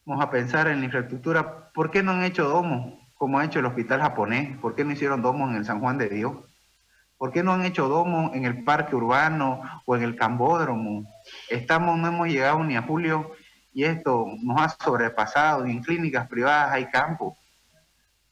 a 0.07 0.31
pensar 0.31 0.69
en 0.69 0.81
la 0.81 0.87
infraestructura, 0.87 1.71
¿por 1.73 1.91
qué 1.91 2.03
no 2.03 2.13
han 2.13 2.25
hecho 2.25 2.49
domos 2.49 2.95
como 3.19 3.39
ha 3.39 3.45
hecho 3.45 3.59
el 3.59 3.67
hospital 3.67 4.01
japonés? 4.01 4.57
¿Por 4.59 4.75
qué 4.75 4.85
no 4.85 4.93
hicieron 4.93 5.21
domos 5.21 5.51
en 5.51 5.57
el 5.57 5.65
San 5.65 5.81
Juan 5.81 5.99
de 5.99 6.09
Dios? 6.09 6.35
¿Por 7.19 7.33
qué 7.33 7.43
no 7.43 7.53
han 7.53 7.65
hecho 7.65 7.89
domo 7.89 8.31
en 8.33 8.45
el 8.45 8.63
parque 8.63 8.95
urbano 8.95 9.61
o 9.85 9.97
en 9.97 10.05
el 10.05 10.15
cambódromo? 10.15 11.05
Estamos, 11.51 11.99
no 11.99 12.07
hemos 12.07 12.29
llegado 12.29 12.63
ni 12.63 12.77
a 12.77 12.83
julio 12.83 13.33
y 13.73 13.85
esto 13.85 14.27
nos 14.43 14.61
ha 14.61 14.69
sobrepasado. 14.69 15.65
en 15.65 15.83
clínicas 15.83 16.29
privadas 16.29 16.73
hay 16.73 16.87
campo. 16.87 17.37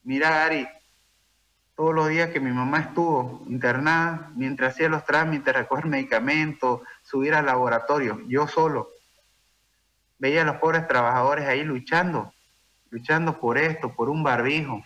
Mira, 0.03 0.31
Gary, 0.31 0.69
todos 1.75 1.95
los 1.95 2.09
días 2.09 2.31
que 2.31 2.41
mi 2.41 2.51
mamá 2.51 2.81
estuvo 2.81 3.45
internada, 3.49 4.31
mientras 4.35 4.75
hacía 4.75 4.89
los 4.89 5.05
trámites, 5.05 5.55
recoger 5.55 5.87
medicamentos, 5.87 6.81
subir 7.03 7.35
al 7.35 7.47
laboratorio, 7.47 8.21
yo 8.29 8.49
solo, 8.49 8.89
veía 10.19 10.43
a 10.43 10.47
los 10.47 10.57
pobres 10.57 10.89
trabajadores 10.89 11.47
ahí 11.47 11.63
luchando, 11.65 12.33
luchando 12.91 13.39
por 13.39 13.59
esto, 13.59 13.95
por 13.95 14.09
un 14.09 14.23
barbijo, 14.23 14.83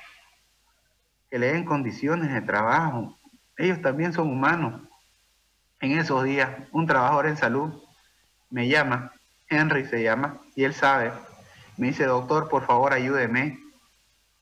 que 1.31 1.39
le 1.39 1.53
den 1.53 1.65
condiciones 1.65 2.33
de 2.33 2.41
trabajo. 2.41 3.17
Ellos 3.57 3.81
también 3.81 4.13
son 4.13 4.29
humanos. 4.29 4.83
En 5.79 5.93
esos 5.93 6.25
días, 6.25 6.51
un 6.73 6.87
trabajador 6.87 7.27
en 7.27 7.37
salud 7.37 7.83
me 8.51 8.69
llama, 8.69 9.13
Henry 9.51 9.85
se 9.85 10.03
llama, 10.03 10.41
y 10.55 10.65
él 10.65 10.73
sabe, 10.73 11.13
me 11.77 11.89
dice, 11.89 12.05
doctor, 12.05 12.49
por 12.49 12.67
favor, 12.67 12.93
ayúdeme, 12.93 13.59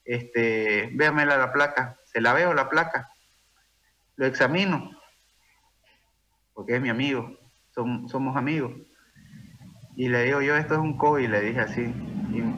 este, 0.04 0.90
véamela 0.94 1.36
la 1.36 1.52
placa, 1.52 1.98
se 2.04 2.20
la 2.20 2.34
veo 2.34 2.54
la 2.54 2.68
placa, 2.68 3.10
lo 4.16 4.26
examino, 4.26 4.90
porque 6.52 6.76
es 6.76 6.80
mi 6.80 6.90
amigo, 6.90 7.38
somos 7.72 8.36
amigos. 8.36 8.72
Y 9.96 10.08
le 10.08 10.24
digo 10.24 10.40
yo, 10.40 10.56
esto 10.56 10.74
es 10.74 10.80
un 10.80 10.96
COVID, 10.96 11.28
le 11.28 11.40
dije 11.40 11.60
así. 11.60 11.94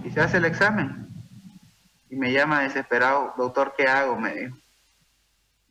Y, 0.04 0.10
se 0.10 0.20
hace 0.20 0.38
el 0.38 0.44
examen. 0.44 1.08
Y 2.10 2.16
me 2.16 2.32
llama 2.32 2.60
desesperado, 2.60 3.32
doctor, 3.36 3.74
¿qué 3.76 3.84
hago? 3.86 4.18
Me 4.18 4.34
dijo. 4.34 4.56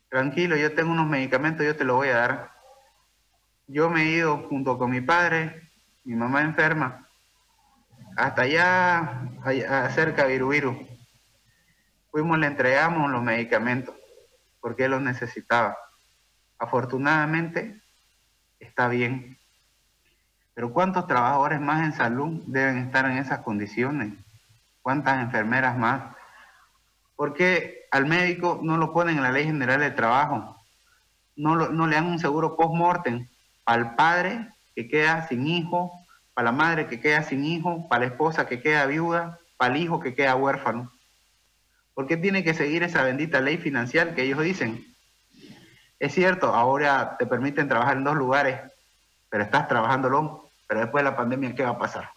Tranquilo, 0.08 0.56
yo 0.56 0.74
tengo 0.74 0.90
unos 0.90 1.06
medicamentos, 1.06 1.64
yo 1.64 1.76
te 1.76 1.84
los 1.84 1.96
voy 1.96 2.08
a 2.08 2.16
dar. 2.16 2.50
Yo 3.68 3.88
me 3.88 4.02
he 4.02 4.06
ido 4.06 4.38
junto 4.48 4.78
con 4.78 4.90
mi 4.90 5.00
padre, 5.00 5.69
mi 6.10 6.16
mamá 6.16 6.42
enferma, 6.42 7.06
hasta 8.16 8.42
allá, 8.42 9.28
allá 9.44 9.88
cerca 9.90 10.24
de 10.24 10.32
Virubiru. 10.32 10.76
Fuimos, 12.10 12.36
le 12.36 12.48
entregamos 12.48 13.08
los 13.12 13.22
medicamentos, 13.22 13.94
porque 14.60 14.86
él 14.86 14.90
los 14.90 15.02
necesitaba. 15.02 15.78
Afortunadamente, 16.58 17.80
está 18.58 18.88
bien. 18.88 19.38
Pero 20.52 20.72
¿cuántos 20.72 21.06
trabajadores 21.06 21.60
más 21.60 21.84
en 21.84 21.92
salud 21.92 22.42
deben 22.44 22.78
estar 22.78 23.04
en 23.04 23.18
esas 23.18 23.38
condiciones? 23.44 24.12
¿Cuántas 24.82 25.22
enfermeras 25.22 25.78
más? 25.78 26.16
¿Por 27.14 27.34
qué 27.34 27.86
al 27.92 28.06
médico 28.06 28.58
no 28.60 28.78
lo 28.78 28.92
ponen 28.92 29.18
en 29.18 29.22
la 29.22 29.30
ley 29.30 29.44
general 29.44 29.78
de 29.78 29.92
trabajo? 29.92 30.60
No, 31.36 31.54
no 31.54 31.86
le 31.86 31.94
dan 31.94 32.06
un 32.06 32.18
seguro 32.18 32.56
post-mortem 32.56 33.28
al 33.64 33.94
padre 33.94 34.52
que 34.74 34.88
queda 34.88 35.28
sin 35.28 35.46
hijo, 35.46 35.99
la 36.42 36.52
madre 36.52 36.86
que 36.86 37.00
queda 37.00 37.22
sin 37.22 37.44
hijo, 37.44 37.88
para 37.88 38.00
la 38.00 38.12
esposa 38.12 38.46
que 38.46 38.60
queda 38.60 38.86
viuda, 38.86 39.38
para 39.56 39.74
el 39.74 39.82
hijo 39.82 40.00
que 40.00 40.14
queda 40.14 40.36
huérfano. 40.36 40.92
¿Por 41.94 42.06
qué 42.06 42.16
tiene 42.16 42.44
que 42.44 42.54
seguir 42.54 42.82
esa 42.82 43.02
bendita 43.02 43.40
ley 43.40 43.58
financiera 43.58 44.14
que 44.14 44.22
ellos 44.22 44.42
dicen? 44.42 44.86
Es 45.98 46.14
cierto, 46.14 46.54
ahora 46.54 47.16
te 47.18 47.26
permiten 47.26 47.68
trabajar 47.68 47.98
en 47.98 48.04
dos 48.04 48.16
lugares, 48.16 48.58
pero 49.28 49.44
estás 49.44 49.68
trabajándolo, 49.68 50.50
pero 50.66 50.80
después 50.80 51.04
de 51.04 51.10
la 51.10 51.16
pandemia, 51.16 51.54
¿qué 51.54 51.62
va 51.62 51.70
a 51.70 51.78
pasar? 51.78 52.10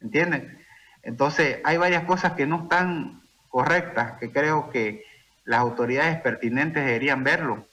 ¿Entienden? 0.00 0.64
Entonces, 1.02 1.58
hay 1.64 1.76
varias 1.76 2.04
cosas 2.04 2.32
que 2.32 2.46
no 2.46 2.62
están 2.62 3.22
correctas, 3.48 4.18
que 4.18 4.32
creo 4.32 4.70
que 4.70 5.04
las 5.44 5.60
autoridades 5.60 6.20
pertinentes 6.20 6.84
deberían 6.84 7.22
verlo, 7.22 7.66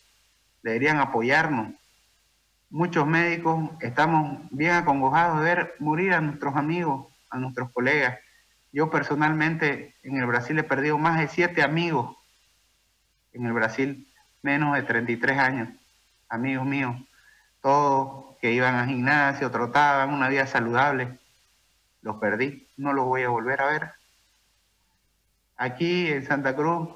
deberían 0.61 0.99
apoyarnos. 0.99 1.73
Muchos 2.73 3.05
médicos 3.05 3.69
estamos 3.81 4.49
bien 4.49 4.71
acongojados 4.71 5.37
de 5.37 5.45
ver 5.45 5.75
morir 5.77 6.11
a 6.11 6.21
nuestros 6.21 6.55
amigos, 6.55 7.05
a 7.29 7.37
nuestros 7.37 7.69
colegas. 7.71 8.17
Yo 8.71 8.89
personalmente 8.89 9.93
en 10.01 10.17
el 10.17 10.25
Brasil 10.25 10.57
he 10.57 10.63
perdido 10.63 10.97
más 10.97 11.19
de 11.19 11.27
siete 11.27 11.61
amigos 11.61 12.17
en 13.31 13.45
el 13.45 13.53
Brasil, 13.53 14.11
menos 14.41 14.73
de 14.73 14.81
33 14.81 15.37
años, 15.37 15.69
amigos 16.27 16.65
míos, 16.65 16.95
todos 17.61 18.35
que 18.41 18.53
iban 18.53 18.73
al 18.73 18.87
gimnasio, 18.87 19.51
trotaban, 19.51 20.11
una 20.11 20.27
vida 20.29 20.47
saludable. 20.47 21.19
Los 22.01 22.15
perdí, 22.15 22.67
no 22.75 22.91
los 22.91 23.05
voy 23.05 23.21
a 23.21 23.29
volver 23.29 23.61
a 23.61 23.67
ver. 23.67 23.91
Aquí 25.57 26.07
en 26.07 26.25
Santa 26.25 26.55
Cruz, 26.55 26.89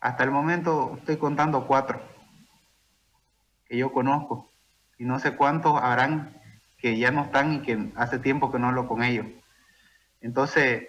hasta 0.00 0.24
el 0.24 0.30
momento 0.30 0.94
estoy 0.96 1.18
contando 1.18 1.66
cuatro 1.66 2.00
que 3.68 3.76
yo 3.76 3.92
conozco 3.92 4.55
y 4.98 5.04
no 5.04 5.18
sé 5.18 5.36
cuántos 5.36 5.80
habrán 5.80 6.40
que 6.78 6.98
ya 6.98 7.10
no 7.10 7.24
están 7.24 7.54
y 7.54 7.62
que 7.62 7.92
hace 7.96 8.18
tiempo 8.18 8.50
que 8.50 8.58
no 8.58 8.68
hablo 8.68 8.88
con 8.88 9.02
ellos. 9.02 9.26
Entonces, 10.20 10.84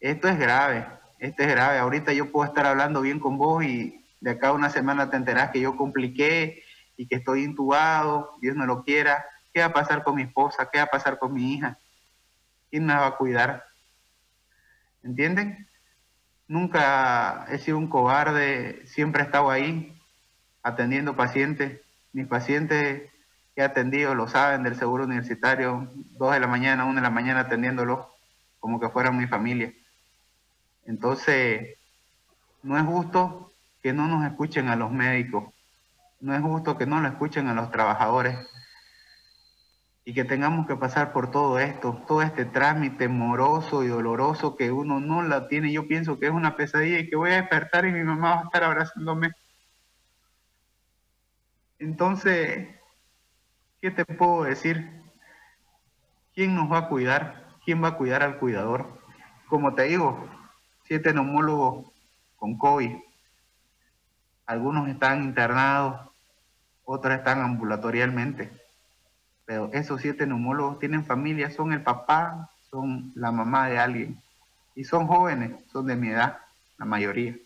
esto 0.00 0.28
es 0.28 0.38
grave, 0.38 0.86
esto 1.18 1.42
es 1.42 1.48
grave. 1.48 1.78
Ahorita 1.78 2.12
yo 2.12 2.30
puedo 2.30 2.46
estar 2.46 2.66
hablando 2.66 3.00
bien 3.00 3.20
con 3.20 3.38
vos 3.38 3.64
y 3.64 4.04
de 4.20 4.30
acá 4.30 4.52
una 4.52 4.70
semana 4.70 5.10
te 5.10 5.16
enterás 5.16 5.50
que 5.50 5.60
yo 5.60 5.76
compliqué 5.76 6.62
y 6.96 7.06
que 7.06 7.16
estoy 7.16 7.44
intubado, 7.44 8.36
Dios 8.40 8.56
no 8.56 8.66
lo 8.66 8.84
quiera, 8.84 9.24
¿qué 9.52 9.60
va 9.60 9.66
a 9.66 9.72
pasar 9.72 10.02
con 10.02 10.16
mi 10.16 10.22
esposa? 10.22 10.68
¿Qué 10.70 10.78
va 10.78 10.84
a 10.84 10.88
pasar 10.88 11.18
con 11.18 11.32
mi 11.32 11.54
hija? 11.54 11.78
¿Quién 12.70 12.86
me 12.86 12.94
va 12.94 13.06
a 13.06 13.16
cuidar? 13.16 13.64
¿Entienden? 15.02 15.68
Nunca 16.46 17.46
he 17.50 17.58
sido 17.58 17.78
un 17.78 17.88
cobarde, 17.88 18.86
siempre 18.86 19.22
he 19.22 19.26
estado 19.26 19.50
ahí 19.50 19.98
atendiendo 20.62 21.16
pacientes. 21.16 21.80
Mis 22.12 22.26
pacientes 22.26 23.10
he 23.56 23.62
atendido 23.62 24.14
lo 24.14 24.28
saben 24.28 24.62
del 24.62 24.76
seguro 24.76 25.04
universitario, 25.04 25.90
dos 26.18 26.32
de 26.32 26.40
la 26.40 26.46
mañana, 26.46 26.84
una 26.84 27.00
de 27.00 27.02
la 27.02 27.10
mañana 27.10 27.40
atendiéndolo 27.40 28.14
como 28.58 28.80
que 28.80 28.88
fueran 28.88 29.16
mi 29.16 29.26
familia. 29.26 29.72
Entonces, 30.86 31.78
no 32.62 32.76
es 32.78 32.84
justo 32.84 33.52
que 33.82 33.92
no 33.92 34.08
nos 34.08 34.24
escuchen 34.26 34.68
a 34.68 34.76
los 34.76 34.90
médicos, 34.90 35.52
no 36.20 36.34
es 36.34 36.42
justo 36.42 36.76
que 36.78 36.86
no 36.86 37.00
lo 37.00 37.08
escuchen 37.08 37.48
a 37.48 37.54
los 37.54 37.70
trabajadores 37.70 38.38
y 40.06 40.12
que 40.12 40.24
tengamos 40.24 40.66
que 40.66 40.76
pasar 40.76 41.12
por 41.12 41.30
todo 41.30 41.58
esto, 41.58 42.02
todo 42.06 42.22
este 42.22 42.44
trámite 42.44 43.08
moroso 43.08 43.82
y 43.84 43.88
doloroso 43.88 44.56
que 44.56 44.70
uno 44.70 45.00
no 45.00 45.22
la 45.22 45.48
tiene. 45.48 45.72
Yo 45.72 45.88
pienso 45.88 46.18
que 46.18 46.26
es 46.26 46.32
una 46.32 46.56
pesadilla 46.56 46.98
y 46.98 47.08
que 47.08 47.16
voy 47.16 47.30
a 47.30 47.36
despertar 47.36 47.86
y 47.86 47.92
mi 47.92 48.02
mamá 48.02 48.34
va 48.34 48.40
a 48.40 48.44
estar 48.44 48.64
abrazándome. 48.64 49.32
Entonces, 51.78 52.68
¿qué 53.84 53.90
te 53.90 54.06
puedo 54.06 54.44
decir? 54.44 54.90
¿Quién 56.34 56.54
nos 56.54 56.72
va 56.72 56.78
a 56.78 56.88
cuidar? 56.88 57.44
¿Quién 57.66 57.84
va 57.84 57.88
a 57.88 57.96
cuidar 57.98 58.22
al 58.22 58.38
cuidador? 58.38 58.98
Como 59.46 59.74
te 59.74 59.82
digo, 59.82 60.26
siete 60.84 61.12
neumólogos 61.12 61.92
con 62.36 62.56
COVID. 62.56 62.96
Algunos 64.46 64.88
están 64.88 65.22
internados, 65.24 66.00
otras 66.86 67.18
están 67.18 67.42
ambulatorialmente. 67.42 68.58
Pero 69.44 69.68
esos 69.74 70.00
siete 70.00 70.26
neumólogos 70.26 70.78
tienen 70.78 71.04
familia, 71.04 71.50
son 71.50 71.74
el 71.74 71.82
papá, 71.82 72.48
son 72.70 73.12
la 73.14 73.32
mamá 73.32 73.68
de 73.68 73.80
alguien. 73.80 74.22
Y 74.74 74.84
son 74.84 75.06
jóvenes, 75.06 75.62
son 75.70 75.88
de 75.88 75.96
mi 75.96 76.08
edad, 76.08 76.38
la 76.78 76.86
mayoría. 76.86 77.36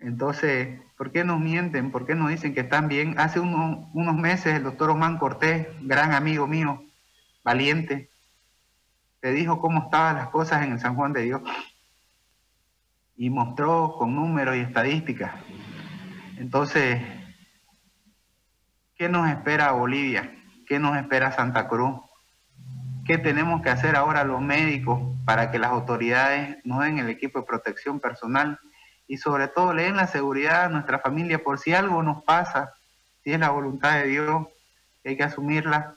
Entonces, 0.00 0.80
¿por 0.98 1.10
qué 1.10 1.24
nos 1.24 1.40
mienten? 1.40 1.90
¿Por 1.90 2.04
qué 2.04 2.14
nos 2.14 2.28
dicen 2.28 2.52
que 2.52 2.60
están 2.60 2.88
bien? 2.88 3.18
Hace 3.18 3.40
unos 3.40 4.16
meses 4.16 4.54
el 4.54 4.64
doctor 4.64 4.90
Omán 4.90 5.16
Cortés, 5.16 5.68
gran 5.80 6.12
amigo 6.12 6.46
mío, 6.46 6.84
valiente, 7.42 8.10
te 9.20 9.32
dijo 9.32 9.60
cómo 9.60 9.84
estaban 9.84 10.16
las 10.16 10.28
cosas 10.28 10.62
en 10.64 10.72
el 10.72 10.80
San 10.80 10.94
Juan 10.94 11.14
de 11.14 11.22
Dios 11.22 11.40
y 13.16 13.30
mostró 13.30 13.94
con 13.96 14.14
números 14.14 14.56
y 14.56 14.60
estadísticas. 14.60 15.32
Entonces, 16.36 17.00
¿Qué 18.98 19.08
nos 19.08 19.30
espera 19.30 19.70
Bolivia? 19.70 20.34
¿Qué 20.66 20.80
nos 20.80 20.96
espera 20.96 21.30
Santa 21.30 21.68
Cruz? 21.68 22.00
¿Qué 23.06 23.16
tenemos 23.16 23.62
que 23.62 23.70
hacer 23.70 23.94
ahora 23.94 24.24
los 24.24 24.40
médicos 24.40 24.98
para 25.24 25.52
que 25.52 25.60
las 25.60 25.70
autoridades 25.70 26.58
nos 26.64 26.80
den 26.80 26.98
el 26.98 27.08
equipo 27.08 27.38
de 27.38 27.46
protección 27.46 28.00
personal 28.00 28.58
y 29.08 29.16
sobre 29.16 29.48
todo 29.48 29.72
le 29.72 29.84
den 29.84 29.96
la 29.96 30.06
seguridad 30.06 30.66
a 30.66 30.68
nuestra 30.68 31.00
familia 31.00 31.42
por 31.42 31.58
si 31.58 31.74
algo 31.74 32.02
nos 32.02 32.22
pasa, 32.22 32.74
si 33.24 33.32
es 33.32 33.40
la 33.40 33.50
voluntad 33.50 33.94
de 33.94 34.04
Dios, 34.04 34.46
hay 35.08 35.16
que 35.16 35.24
asumirla, 35.24 35.96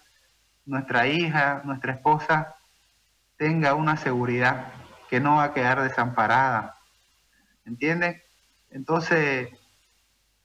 nuestra 0.65 1.07
hija, 1.07 1.61
nuestra 1.65 1.93
esposa 1.93 2.55
tenga 3.35 3.73
una 3.73 3.97
seguridad 3.97 4.71
que 5.09 5.19
no 5.19 5.35
va 5.35 5.45
a 5.45 5.53
quedar 5.53 5.81
desamparada. 5.81 6.77
¿Entiendes? 7.65 8.21
Entonces, 8.69 9.49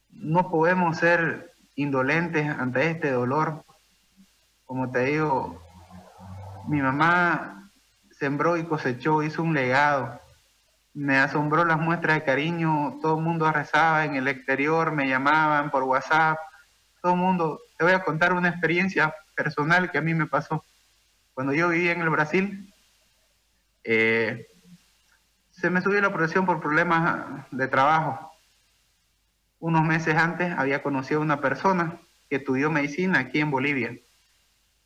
no 0.09 0.49
podemos 0.49 0.97
ser 0.97 1.53
indolentes 1.75 2.49
ante 2.49 2.89
este 2.89 3.11
dolor. 3.11 3.63
Como 4.65 4.91
te 4.91 5.05
digo, 5.05 5.63
mi 6.67 6.81
mamá 6.81 7.71
sembró 8.19 8.57
y 8.57 8.65
cosechó, 8.65 9.23
hizo 9.23 9.43
un 9.43 9.53
legado. 9.53 10.19
Me 10.97 11.19
asombró 11.19 11.63
las 11.63 11.79
muestras 11.79 12.15
de 12.15 12.23
cariño, 12.23 12.97
todo 13.03 13.19
el 13.19 13.23
mundo 13.23 13.51
rezaba 13.51 14.03
en 14.05 14.15
el 14.15 14.27
exterior, 14.27 14.91
me 14.91 15.07
llamaban 15.07 15.69
por 15.69 15.83
WhatsApp, 15.83 16.39
todo 17.03 17.13
el 17.13 17.19
mundo, 17.19 17.59
te 17.77 17.83
voy 17.83 17.93
a 17.93 18.03
contar 18.03 18.33
una 18.33 18.49
experiencia 18.49 19.13
personal 19.35 19.91
que 19.91 19.99
a 19.99 20.01
mí 20.01 20.15
me 20.15 20.25
pasó. 20.25 20.65
Cuando 21.35 21.53
yo 21.53 21.69
vivía 21.69 21.91
en 21.91 22.01
el 22.01 22.09
Brasil, 22.09 22.73
eh, 23.83 24.47
se 25.51 25.69
me 25.69 25.81
subió 25.81 26.01
la 26.01 26.11
presión 26.11 26.47
por 26.47 26.59
problemas 26.59 27.45
de 27.51 27.67
trabajo. 27.67 28.31
Unos 29.59 29.83
meses 29.83 30.15
antes 30.15 30.51
había 30.57 30.81
conocido 30.81 31.19
a 31.19 31.23
una 31.23 31.41
persona 31.41 31.99
que 32.27 32.37
estudió 32.37 32.71
medicina 32.71 33.19
aquí 33.19 33.39
en 33.39 33.51
Bolivia. 33.51 33.95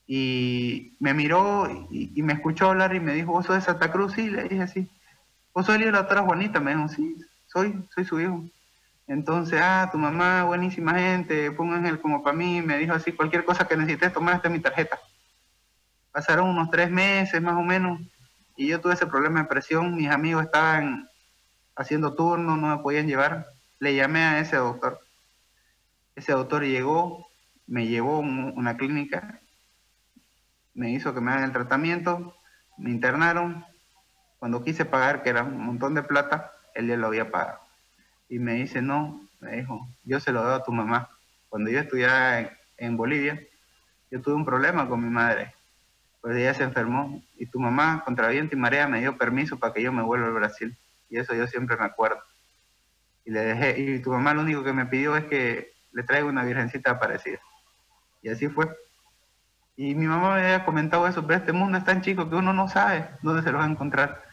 Y 0.06 0.94
me 1.00 1.14
miró 1.14 1.88
y, 1.90 2.20
me 2.20 2.34
escuchó 2.34 2.68
hablar 2.68 2.94
y 2.94 3.00
me 3.00 3.14
dijo, 3.14 3.32
¿vos 3.32 3.46
sos 3.46 3.56
de 3.56 3.62
Santa 3.62 3.90
Cruz? 3.90 4.12
Sí, 4.12 4.28
le 4.28 4.44
dije, 4.44 4.68
sí. 4.68 4.90
¿Vos 5.54 5.66
sos 5.66 5.78
la 5.78 5.90
doctora 5.90 6.22
Juanita? 6.22 6.60
Me 6.60 6.74
dijo, 6.74 6.88
sí, 6.88 7.16
soy, 7.46 7.86
soy 7.94 8.04
su 8.04 8.20
hijo. 8.20 8.44
Entonces, 9.06 9.60
ah, 9.62 9.88
tu 9.92 9.98
mamá, 9.98 10.44
buenísima 10.44 10.94
gente, 10.94 11.50
pongan 11.52 11.86
él 11.86 12.00
como 12.00 12.22
para 12.22 12.36
mí, 12.36 12.62
me 12.62 12.78
dijo 12.78 12.94
así, 12.94 13.12
cualquier 13.12 13.44
cosa 13.44 13.66
que 13.66 13.76
necesites, 13.76 14.12
tomar 14.12 14.36
esta 14.36 14.48
mi 14.48 14.60
tarjeta. 14.60 14.98
Pasaron 16.12 16.48
unos 16.48 16.70
tres 16.70 16.90
meses 16.90 17.40
más 17.42 17.56
o 17.56 17.62
menos 17.62 18.00
y 18.56 18.68
yo 18.68 18.80
tuve 18.80 18.94
ese 18.94 19.06
problema 19.06 19.40
de 19.40 19.48
presión, 19.48 19.96
mis 19.96 20.10
amigos 20.10 20.44
estaban 20.44 21.08
haciendo 21.76 22.14
turno, 22.14 22.56
no 22.56 22.76
me 22.76 22.82
podían 22.82 23.06
llevar. 23.06 23.46
Le 23.78 23.94
llamé 23.94 24.20
a 24.20 24.40
ese 24.40 24.56
doctor. 24.56 25.00
Ese 26.14 26.32
doctor 26.32 26.62
llegó, 26.62 27.26
me 27.66 27.86
llevó 27.86 28.16
a 28.16 28.20
una 28.20 28.76
clínica, 28.76 29.40
me 30.74 30.92
hizo 30.92 31.14
que 31.14 31.20
me 31.20 31.32
hagan 31.32 31.44
el 31.44 31.52
tratamiento, 31.52 32.34
me 32.78 32.90
internaron. 32.90 33.64
Cuando 34.42 34.64
quise 34.64 34.84
pagar, 34.84 35.22
que 35.22 35.30
era 35.30 35.44
un 35.44 35.56
montón 35.56 35.94
de 35.94 36.02
plata, 36.02 36.52
él 36.74 36.88
ya 36.88 36.96
lo 36.96 37.06
había 37.06 37.30
pagado. 37.30 37.60
Y 38.28 38.40
me 38.40 38.54
dice, 38.54 38.82
no, 38.82 39.24
me 39.38 39.52
dijo, 39.58 39.86
yo 40.02 40.18
se 40.18 40.32
lo 40.32 40.42
doy 40.42 40.54
a 40.54 40.64
tu 40.64 40.72
mamá. 40.72 41.10
Cuando 41.48 41.70
yo 41.70 41.78
estudiaba 41.78 42.50
en, 42.76 42.96
Bolivia, 42.96 43.40
yo 44.10 44.20
tuve 44.20 44.34
un 44.34 44.44
problema 44.44 44.88
con 44.88 45.00
mi 45.00 45.10
madre 45.10 45.54
pues 46.20 46.36
ella 46.36 46.54
se 46.54 46.64
enfermó 46.64 47.22
y 47.36 47.46
tu 47.46 47.60
mamá, 47.60 48.02
contra 48.04 48.26
viento 48.26 48.56
y 48.56 48.58
marea, 48.58 48.88
me 48.88 48.98
dio 48.98 49.16
permiso 49.16 49.60
para 49.60 49.72
que 49.72 49.82
yo 49.82 49.92
me 49.92 50.02
vuelva 50.02 50.26
al 50.26 50.32
Brasil. 50.32 50.76
Y 51.08 51.18
eso 51.18 51.34
yo 51.34 51.46
siempre 51.46 51.76
me 51.76 51.84
acuerdo. 51.84 52.20
Y 53.24 53.30
le 53.30 53.42
dejé, 53.42 53.80
y 53.80 54.02
tu 54.02 54.10
mamá 54.10 54.34
lo 54.34 54.40
único 54.40 54.64
que 54.64 54.72
me 54.72 54.86
pidió 54.86 55.16
es 55.16 55.26
que 55.26 55.72
le 55.92 56.02
traiga 56.02 56.26
una 56.26 56.42
virgencita 56.42 56.90
aparecida. 56.90 57.38
Y 58.22 58.28
así 58.28 58.48
fue. 58.48 58.68
Y 59.76 59.94
mi 59.94 60.06
mamá 60.06 60.34
me 60.34 60.42
había 60.42 60.64
comentado 60.64 61.06
eso, 61.06 61.24
pero 61.24 61.38
este 61.38 61.52
mundo 61.52 61.78
es 61.78 61.84
tan 61.84 62.02
chico 62.02 62.28
que 62.28 62.34
uno 62.34 62.52
no 62.52 62.68
sabe 62.68 63.08
dónde 63.22 63.44
se 63.44 63.52
lo 63.52 63.58
va 63.58 63.64
a 63.64 63.70
encontrar. 63.70 64.31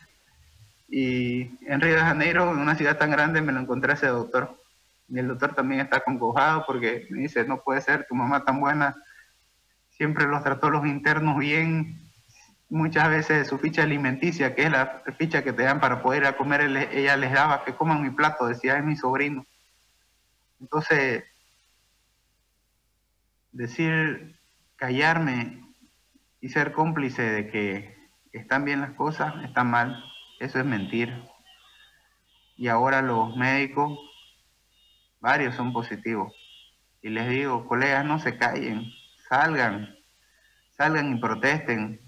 Y 0.90 1.58
en 1.68 1.82
Río 1.82 1.96
de 1.96 2.02
Janeiro, 2.02 2.52
en 2.52 2.60
una 2.60 2.76
ciudad 2.76 2.98
tan 2.98 3.12
grande, 3.12 3.42
me 3.42 3.52
lo 3.52 3.60
encontré 3.60 3.94
ese 3.94 4.08
doctor. 4.08 4.60
Y 5.08 5.20
el 5.20 5.28
doctor 5.28 5.54
también 5.54 5.82
está 5.82 6.02
concojado 6.02 6.66
porque 6.66 7.08
me 7.10 7.22
dice, 7.22 7.46
no 7.46 7.62
puede 7.62 7.82
ser 7.82 8.06
tu 8.08 8.16
mamá 8.16 8.44
tan 8.44 8.60
buena, 8.60 8.96
siempre 9.90 10.28
los 10.28 10.44
trató 10.44 10.70
los 10.70 10.86
internos 10.86 11.38
bien, 11.38 12.00
muchas 12.70 13.10
veces 13.10 13.48
su 13.48 13.58
ficha 13.58 13.84
alimenticia, 13.84 14.56
que 14.56 14.64
es 14.64 14.72
la 14.72 15.04
ficha 15.18 15.44
que 15.44 15.54
te 15.54 15.64
dan 15.64 15.80
para 15.80 16.02
poder 16.02 16.24
ir 16.24 16.28
a 16.28 16.38
comer, 16.38 16.62
ella 16.92 17.18
les 17.18 17.34
daba 17.34 17.64
que 17.66 17.76
coman 17.76 18.02
mi 18.02 18.12
plato, 18.12 18.48
decía, 18.48 18.78
es 18.78 18.84
mi 18.84 18.96
sobrino. 18.96 19.46
Entonces, 20.60 21.24
decir, 23.52 24.40
callarme 24.76 25.64
y 26.42 26.50
ser 26.50 26.72
cómplice 26.72 27.24
de 27.24 27.48
que 27.50 27.98
están 28.32 28.66
bien 28.66 28.82
las 28.82 28.92
cosas, 28.92 29.34
están 29.44 29.72
mal, 29.72 30.04
eso 30.40 30.60
es 30.60 30.66
mentir. 30.66 31.14
Y 32.56 32.68
ahora 32.68 33.02
los 33.02 33.36
médicos, 33.36 33.98
varios 35.20 35.56
son 35.56 35.74
positivos. 35.74 36.34
Y 37.02 37.10
les 37.10 37.30
digo, 37.30 37.68
colegas, 37.68 38.06
no 38.06 38.20
se 38.20 38.38
callen, 38.38 38.86
salgan, 39.30 39.96
salgan 40.72 41.16
y 41.16 41.20
protesten, 41.20 42.02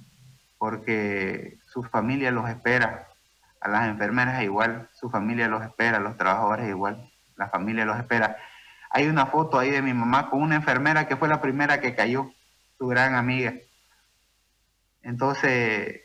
porque 0.57 1.59
su 1.65 1.83
familia 1.83 2.31
los 2.31 2.49
espera, 2.49 3.07
a 3.61 3.69
las 3.69 3.87
enfermeras 3.87 4.43
igual, 4.43 4.89
su 4.93 5.09
familia 5.09 5.47
los 5.47 5.63
espera, 5.63 5.97
a 5.97 6.01
los 6.01 6.17
trabajadores 6.17 6.67
igual, 6.67 7.11
la 7.37 7.49
familia 7.49 7.85
los 7.85 7.97
espera. 7.97 8.37
Hay 8.89 9.07
una 9.07 9.27
foto 9.27 9.57
ahí 9.57 9.69
de 9.69 9.81
mi 9.81 9.93
mamá 9.93 10.29
con 10.29 10.41
una 10.41 10.55
enfermera 10.55 11.07
que 11.07 11.15
fue 11.15 11.29
la 11.29 11.41
primera 11.41 11.79
que 11.79 11.95
cayó, 11.95 12.31
su 12.77 12.87
gran 12.87 13.15
amiga. 13.15 13.53
Entonces, 15.01 16.01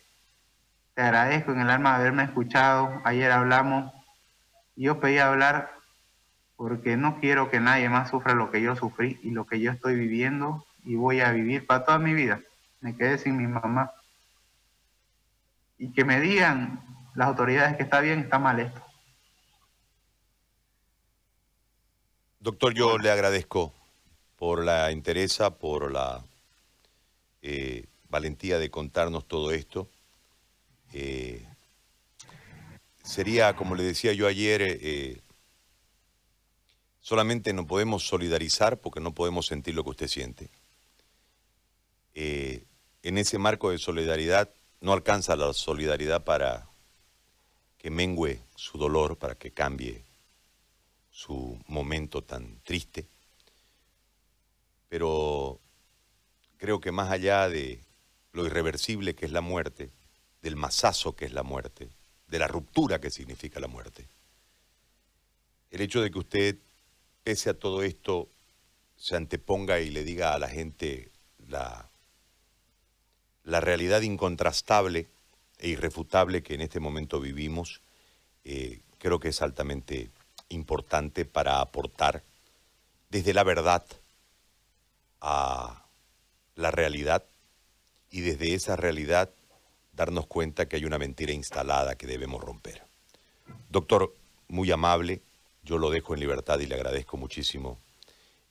te 0.97 1.03
agradezco 1.03 1.53
en 1.53 1.61
el 1.61 1.69
alma 1.69 1.95
haberme 1.95 2.25
escuchado. 2.25 3.03
Ayer 3.05 3.31
hablamos. 3.31 3.93
Yo 4.77 4.99
pedí 4.99 5.19
hablar 5.19 5.71
porque 6.57 6.97
no 6.97 7.21
quiero 7.21 7.51
que 7.51 7.61
nadie 7.61 7.91
más 7.91 8.09
sufra 8.09 8.33
lo 8.33 8.51
que 8.51 8.63
yo 8.63 8.75
sufrí 8.77 9.21
y 9.23 9.31
lo 9.33 9.47
que 9.47 9.61
yo 9.61 9.71
estoy 9.73 9.95
viviendo 9.95 10.65
y 10.85 10.95
voy 10.95 11.21
a 11.21 11.33
vivir 11.33 11.67
para 11.67 11.85
toda 11.85 11.99
mi 11.99 12.15
vida. 12.15 12.41
Me 12.81 12.97
quedé 12.97 13.19
sin 13.19 13.37
mi 13.37 13.47
mamá. 13.47 13.93
Y 15.77 15.93
que 15.93 16.07
me 16.07 16.19
digan 16.19 16.83
las 17.15 17.29
autoridades 17.29 17.77
que 17.77 17.83
está 17.83 18.01
bien, 18.01 18.21
está 18.21 18.39
mal 18.39 18.59
esto. 18.59 18.83
Doctor, 22.41 22.73
yo 22.73 22.97
le 22.97 23.11
agradezco 23.11 23.75
por 24.37 24.65
la 24.65 24.91
interés, 24.93 25.39
por 25.61 25.93
la 25.93 26.25
eh, 27.43 27.85
valentía 28.09 28.59
de 28.59 28.71
contarnos 28.71 29.29
todo 29.29 29.51
esto. 29.51 29.91
Eh, 30.93 31.47
sería, 33.03 33.55
como 33.57 33.75
le 33.75 33.83
decía 33.83 34.13
yo 34.13 34.27
ayer, 34.27 34.63
eh, 34.63 35.21
solamente 37.01 37.53
no 37.53 37.67
podemos 37.67 38.07
solidarizar 38.07 38.81
porque 38.81 39.01
no 39.01 39.15
podemos 39.15 39.47
sentir 39.47 39.75
lo 39.75 39.85
que 39.85 39.91
usted 39.91 40.09
siente. 40.09 40.51
Eh, 42.15 42.65
en 43.03 43.19
ese 43.19 43.39
marco 43.39 43.71
de 43.71 43.79
solidaridad 43.79 44.51
no 44.81 44.93
alcanza 44.93 45.37
la 45.37 45.53
solidaridad 45.53 46.25
para 46.25 46.69
que 47.79 47.91
mengue 47.91 48.41
su 48.57 48.79
dolor, 48.79 49.17
para 49.19 49.37
que 49.37 49.53
cambie 49.53 50.05
su 51.11 51.59
momento 51.69 52.23
tan 52.23 52.61
triste. 52.65 53.07
Pero 54.89 55.61
creo 56.57 56.81
que 56.81 56.91
más 56.91 57.11
allá 57.11 57.49
de 57.49 57.81
lo 58.33 58.47
irreversible 58.47 59.15
que 59.15 59.27
es 59.27 59.33
la 59.33 59.41
muerte, 59.41 59.91
del 60.47 60.57
masazo 60.57 61.17
que 61.17 61.25
es 61.27 61.33
la 61.33 61.43
muerte, 61.43 61.89
de 62.29 62.39
la 62.39 62.47
ruptura 62.47 63.01
que 63.01 63.11
significa 63.11 63.61
la 63.61 63.67
muerte, 63.67 64.07
el 65.71 65.81
hecho 65.81 66.01
de 66.01 66.11
que 66.11 66.19
usted, 66.19 66.57
pese 67.25 67.51
a 67.51 67.55
todo 67.55 67.83
esto, 67.83 68.29
se 68.97 69.17
anteponga 69.17 69.81
y 69.81 69.91
le 69.91 70.05
diga 70.05 70.33
a 70.33 70.39
la 70.39 70.49
gente 70.49 71.11
la 71.49 71.91
la 73.47 73.61
realidad 73.61 74.03
incontrastable 74.03 75.07
e 75.59 75.69
irrefutable 75.69 76.43
que 76.43 76.55
en 76.55 76.61
este 76.61 76.81
momento 76.81 77.21
vivimos, 77.21 77.81
eh, 78.45 78.81
creo 78.99 79.19
que 79.21 79.29
es 79.29 79.41
altamente 79.41 80.11
importante 80.49 81.25
para 81.25 81.61
aportar 81.61 82.23
desde 83.09 83.33
la 83.33 83.45
verdad 83.45 83.85
a 85.21 85.87
la 86.57 86.71
realidad 86.71 87.25
y 88.11 88.21
desde 88.21 88.55
esa 88.55 88.77
realidad 88.77 89.31
darnos 89.97 90.27
cuenta 90.27 90.67
que 90.67 90.77
hay 90.77 90.85
una 90.85 90.99
mentira 90.99 91.33
instalada 91.33 91.97
que 91.97 92.07
debemos 92.07 92.43
romper. 92.43 92.83
Doctor, 93.71 94.15
muy 94.49 94.71
amable, 94.71 95.23
yo 95.63 95.79
lo 95.79 95.91
dejo 95.91 96.15
en 96.15 96.21
libertad 96.21 96.61
y 96.61 96.67
le 96.67 96.75
agradezco 96.75 97.17
muchísimo 97.17 97.79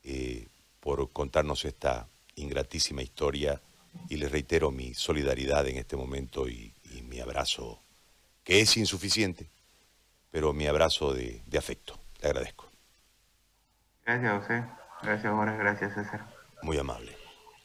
eh, 0.03 0.47
por 0.81 1.09
contarnos 1.11 1.63
esta 1.65 2.07
ingratísima 2.35 3.01
historia 3.01 3.61
y 4.09 4.17
les 4.17 4.31
reitero 4.31 4.71
mi 4.71 4.93
solidaridad 4.93 5.65
en 5.67 5.77
este 5.77 5.95
momento 5.95 6.49
y, 6.49 6.73
mi 7.07 7.19
abrazo, 7.19 7.79
que 8.43 8.61
es 8.61 8.77
insuficiente, 8.77 9.47
pero 10.31 10.53
mi 10.53 10.65
abrazo 10.65 11.13
de, 11.13 11.41
afecto. 11.57 11.99
Le 12.21 12.29
agradezco. 12.29 12.69
Gracias, 14.05 14.41
José. 14.41 14.65
Gracias, 15.03 15.33
Jorge. 15.33 15.57
Gracias, 15.57 15.93
César. 15.93 16.25
Muy 16.61 16.77
amable. 16.77 17.14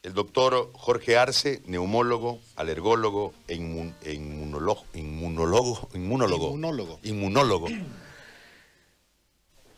El 0.03 0.15
doctor 0.15 0.71
Jorge 0.73 1.19
Arce, 1.19 1.61
neumólogo, 1.67 2.39
alergólogo 2.57 3.35
e 3.49 3.55
inmunólogo, 3.55 4.85
inmunólogo, 4.95 5.89
inmunólogo, 5.95 6.99
inmunólogo 7.03 7.67